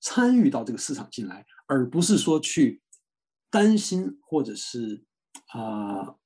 [0.01, 2.83] 参与到这个市场进来，而不是说去
[3.51, 5.05] 担心或者是
[5.49, 6.17] 啊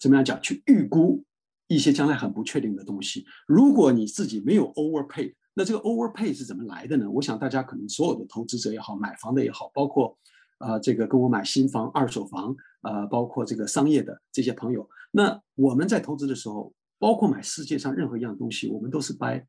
[0.00, 1.24] 怎么样讲去预估
[1.66, 3.26] 一些将来很不确定的东西。
[3.46, 5.34] 如果你自己没有 overpay。
[5.52, 7.10] 那这个 overpay 是怎么来的呢？
[7.10, 10.16] 我想大家可能所有的投资者也好，买房的也好，包括
[10.58, 19.44] 啊这个跟我买新房、二手房，呃，包括这个商业的这些朋友，那我们在投资的时候，包括买世界上任何一样东西，我们都是 by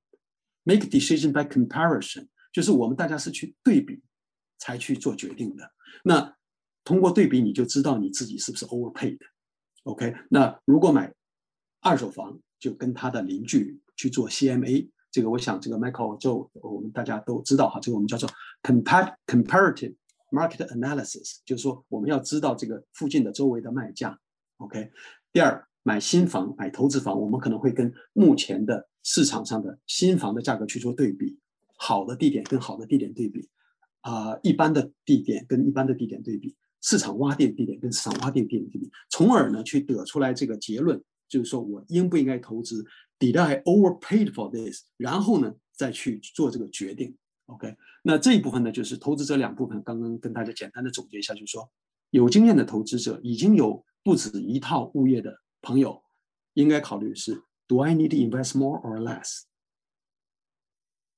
[0.63, 4.01] make decision by comparison，就是我们大家是去对比
[4.57, 5.71] 才去做决定的。
[6.03, 6.35] 那
[6.83, 9.19] 通过对比，你就知道你自己是不是 overpaid。
[9.83, 11.13] OK，那如果买
[11.81, 14.89] 二手房，就跟他的邻居去做 CMA。
[15.11, 18.29] 这个我想，这个 Michael 就我们大家都知道哈，这个我们叫做
[18.63, 19.95] compar comparative
[20.31, 24.17] market analysis，就是说我们要知道这个附近的周围的卖价。
[24.57, 24.91] OK，
[25.33, 31.38] 第二，买新房、买投资房，我们可能会跟目前的市场上的新房的价格去做对比，
[31.76, 33.48] 好的地点跟好的地点对比，
[34.02, 42.86] 啊，一般的地点跟一般的地点对比，市场洼地地点跟市场洼地地点对比，从而呢去得出来这个结论，就是说我应不应该投资。
[43.19, 44.84] Did I overpaid for this？
[44.98, 47.15] 然后呢，再去做这个决定。
[47.45, 49.80] OK，那这一部分呢，就是投资者两部分。
[49.84, 51.69] 刚刚跟大家简单的总结一下，就是说，
[52.10, 56.02] 有经验的投资者，已经有不止一套物业的朋友，
[56.56, 59.43] 应该考虑的是：Do I need to invest more or less？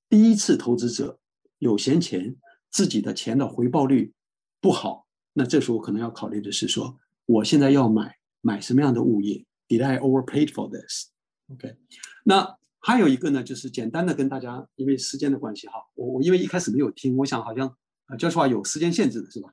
[0.07, 1.19] 第一次投资者
[1.57, 2.35] 有闲钱，
[2.69, 4.13] 自己的钱的回报率
[4.61, 11.75] 不好，那这时候可能要考虑的是说，我现在要买买什么样的物业？Did I overpaid for this？OK，
[12.23, 17.75] 那还有一个呢，就是简单的跟大家，因为时间的关系哈，我我因为一开始没有听，我想好像
[18.05, 19.51] 啊，教授话有时间限制的是吧？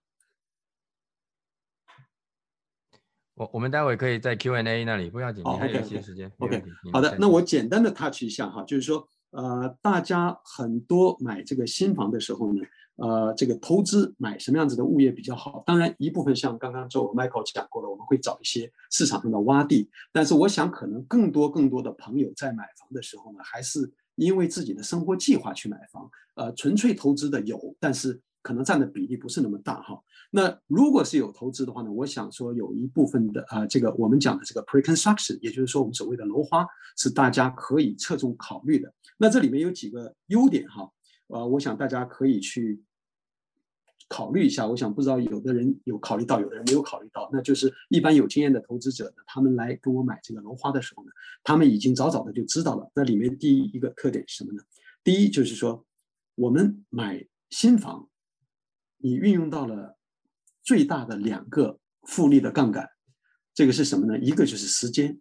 [3.41, 6.31] 我我们待会可以在 Q&A 那里，不要紧，你还有一些时间。
[6.41, 6.63] OK，
[6.93, 12.63] 好的，那我简单的 touch 一下哈，就是说呃，大家很多买这个新房的时候呢。
[12.97, 15.63] 呃，这个投资买什么样子的物业比较好？
[15.65, 19.89] 当然，一部分像刚刚周 Michael 讲过了，我们会找一些市场上的洼地。
[20.13, 26.11] 但是，我想可能更多更多的朋友在买房的时候呢，还是因为自己的生活计划去买房。
[26.35, 30.01] 呃，纯粹投资的有，但是可能占的比例不是那么大哈。
[30.31, 38.93] 那如果是有投资的话呢，我想说有一部分的啊，这个我们讲的这个 pre-construction，也就是说我们所谓的楼花，是大家可以侧重考虑的。
[39.19, 40.91] 那这里面有几个优点哈，
[41.29, 42.83] 呃，我想大家可以去。
[44.13, 47.31] 考虑一下，我想不知道有的人有考虑到，有的人没有考虑到。
[47.33, 51.13] 那就是一般有经验的投资者呢，他们来跟我买这个楼花的时候呢，
[51.45, 52.91] 他们已经早早的就知道了。
[52.93, 54.65] 那里面第一一个特点是什么呢？
[55.05, 55.87] 第一就是说，
[56.35, 58.09] 我们买新房，
[59.01, 59.99] 你运用到了
[60.63, 62.89] 最大的两个复利的杠杆，
[63.53, 64.19] 这个是什么呢？
[64.19, 65.21] 一个就是时间，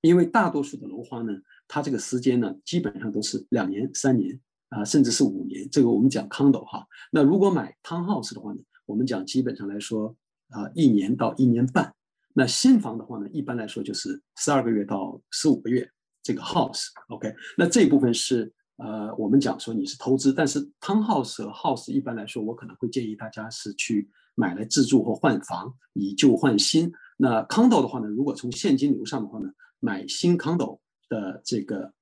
[0.00, 1.32] 因为大多数的楼花呢，
[1.66, 4.40] 它这个时间呢，基本上都是两年、三年。
[4.70, 6.86] 啊，甚至是五年，这个我们讲 condo 哈。
[7.10, 10.14] 那如果买 townhouse 的话呢，我们讲基本上来说
[10.50, 11.94] 啊，一年到一年半。
[12.34, 15.90] 那新房的话呢，一般来说就是十二个月到十五个月。
[16.22, 26.90] 这个 house，OK，那这一部分是呃，我们讲说你是投资，但是 townhouse 和 house 一般来说，我可能会建议大家是去买来自住或换房，以旧换新。
[27.16, 29.48] 那 condo 的话呢，如果从现金流上的话呢，
[29.78, 30.78] 买新 condo
[31.08, 31.92] 的这个。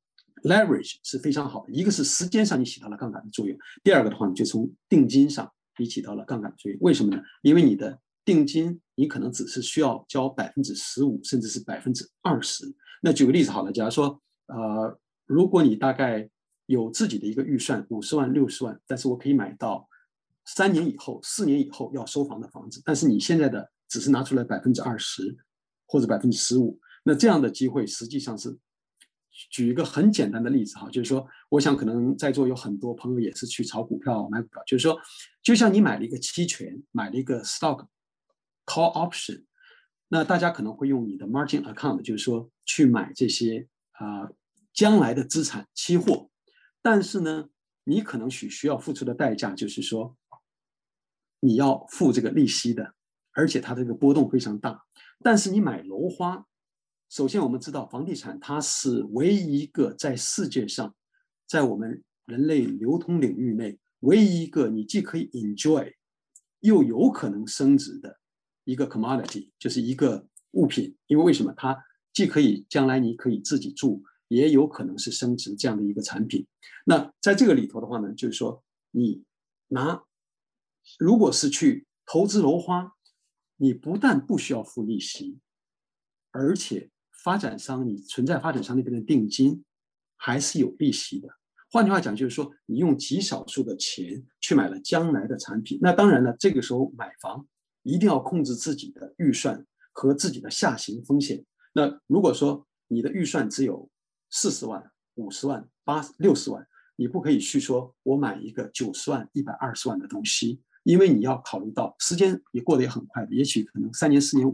[0.42, 6.78] Leverage 是非常好的，一个是时间上你起到了杠杆的作用，第二个的话呢，就从定金上你起到了杠杆的作用。
[6.82, 7.20] 为什么呢？
[7.42, 12.64] 因为你的定金你可能只是需要交百分之十五，甚至是百分之二十。
[13.02, 16.28] 那举个例子好了，假如说呃，如果你大概
[16.66, 19.88] 有自己的一个预算五十万、六十万，但是我可以买到
[20.44, 25.36] 三年以后、四年以后要收房的房子，但是你现在的只是拿出来百分之二十
[25.86, 28.58] 或者百分之十五，那这样的机会实际上是。
[29.50, 34.98] 举一个很简单的例子哈，就是说，我想可能在座有很多朋友也是去炒股票、买股票，就是说，
[35.42, 37.86] 就像你买了一个期权，买了一个 stock
[38.64, 39.44] call option，
[40.08, 44.26] 那大家可能会用你的 margin account，就是说去买这些啊
[44.72, 46.30] 将来的资产期货，
[46.86, 47.48] 但是呢，
[47.82, 50.16] 你可能需需要付出的代价就是说，
[51.40, 52.94] 你要付这个利息的，
[53.32, 54.84] 而且它这个波动非常大。
[55.18, 56.46] 但是你买楼花，
[57.08, 60.94] 首先我们知道房地产它是唯一一个在世界上，
[61.48, 65.92] 在我们人类流通领域内唯一一个你既可以 enjoy，
[66.60, 68.16] 又有可能升值的
[68.62, 70.96] 一个 commodity，就是一个物品。
[71.08, 71.76] 因为为什么它
[72.12, 76.46] 既可以将来你可以自己住，也有可能是升值这样的一个产品。
[76.84, 79.24] 那在这个里头的话呢，就是说你
[79.68, 80.02] 拿。
[81.00, 82.92] 如果是去投资楼花，
[83.56, 85.40] 你不但不需要付利息，
[86.30, 86.90] 而且
[87.24, 89.64] 发展商你存在发展商那边的定金
[90.16, 91.28] 还是有利息的。
[91.72, 95.76] 换句话讲，就是说你用极少数的钱去买了将来的产品。
[95.82, 97.44] 那当然了，这个时候买房
[97.82, 101.44] 一定要控制自己的预算和自己的下行风险。
[101.72, 103.90] 那如果说你的预算只有
[104.36, 110.60] 四十万、五十万、八六十万，你不可以去说我买一个九十万、一百二十万的东西。
[110.82, 114.46] 因为你要考虑到时间也过得也很快的，也许可能三年四年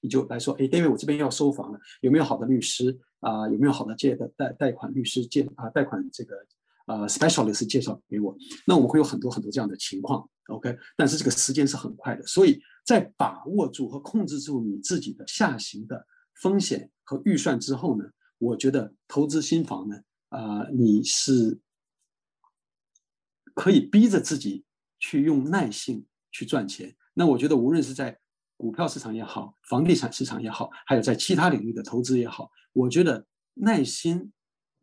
[0.00, 3.48] 你就来说，哎，David，我这边要收房了，有没有好的律师啊？
[3.48, 5.70] 有没有好的借的贷贷款律师借啊？
[5.70, 6.36] 贷款这个
[6.86, 8.36] 呃 specialist 介绍给我？
[8.66, 10.76] 那我们会有很多很多这样的情况，OK？
[10.96, 16.04] 但是这个时间是很快的，所以在把握住和控制住你自己的下行的
[16.42, 18.04] 风险和预算之后呢，
[18.38, 20.00] 我觉得投资新房呢，
[20.30, 21.60] 啊，你是
[23.54, 24.64] 可以逼着自己。
[25.00, 28.18] 去用耐性去赚钱，那我觉得无论是在
[28.56, 33.24] 股票市场也好，房地产市场也好，还有在其他领域的投资也好，我觉得
[33.54, 34.32] 耐心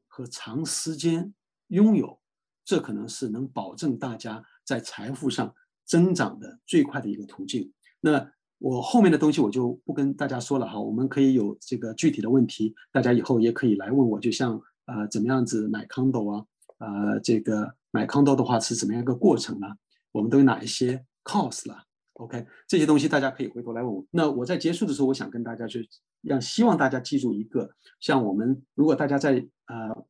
[0.07, 1.33] 和长时间
[1.67, 2.17] 拥有，
[2.63, 5.53] 这可能是能保证大家在财富上
[5.83, 7.73] 增长的最快的一个途径。
[7.99, 16.45] 那我后面的东西我就不跟大家说了哈，我们可以有这个具体的问题，大家以后也可以来问我，就像呃怎么样子买 condo 啊，
[16.77, 19.67] 呃这个买 condo 的话是怎么样一个过程呢？
[20.11, 21.83] 我们都有哪一些 cost 了
[22.13, 24.05] ？OK，这些东西大家可以回头来问我。
[24.11, 25.87] 那我在结束的时候，我想跟大家去
[26.21, 27.69] 让希望大家记住一个，
[27.99, 30.05] 像我们如果大家在呃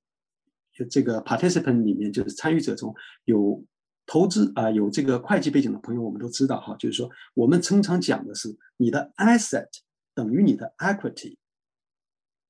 [0.90, 2.94] 这个 participant 里面，就是参与者中
[3.24, 3.64] 有
[4.06, 9.68] 投资啊有这个会计背景的朋友，我们都知道哈，就是说我们经常讲的是你的 asset
[10.14, 11.38] 等于你的 equity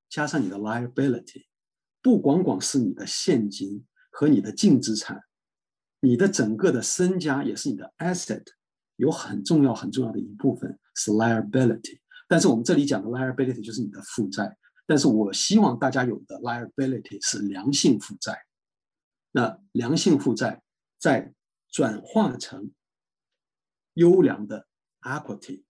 [0.10, 1.46] 加上你的 liability，
[2.02, 5.22] 不光光是你的现金和你的净资产。
[6.02, 8.44] 你的整个的身家也是你的 asset，
[8.98, 12.00] 有很重要很重要的一部分是 liability。
[12.28, 14.56] 但是我们这里讲的 liability 就是你的负债。
[14.86, 18.38] 但是我希望大家有的 liability 是良性负债。
[19.32, 20.62] 那良性负债
[21.00, 21.34] 在
[21.76, 22.72] 转化成
[23.96, 24.66] 优良的
[25.02, 25.66] equity，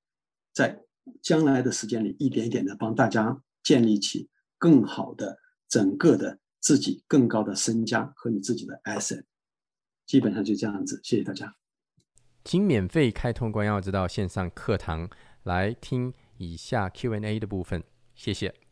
[0.53, 0.84] 在
[1.23, 4.30] 将来的时间里一点一点的帮大家建立起
[4.60, 9.23] 更好的整个的自己更高的身家和你自己的 asset。
[10.06, 11.56] 基本上就这样子，谢谢大家。
[12.44, 15.10] 请免费开通关耀之道线上课堂
[15.41, 17.84] 来听以下 Q&A 的部分，
[18.14, 18.64] 谢谢。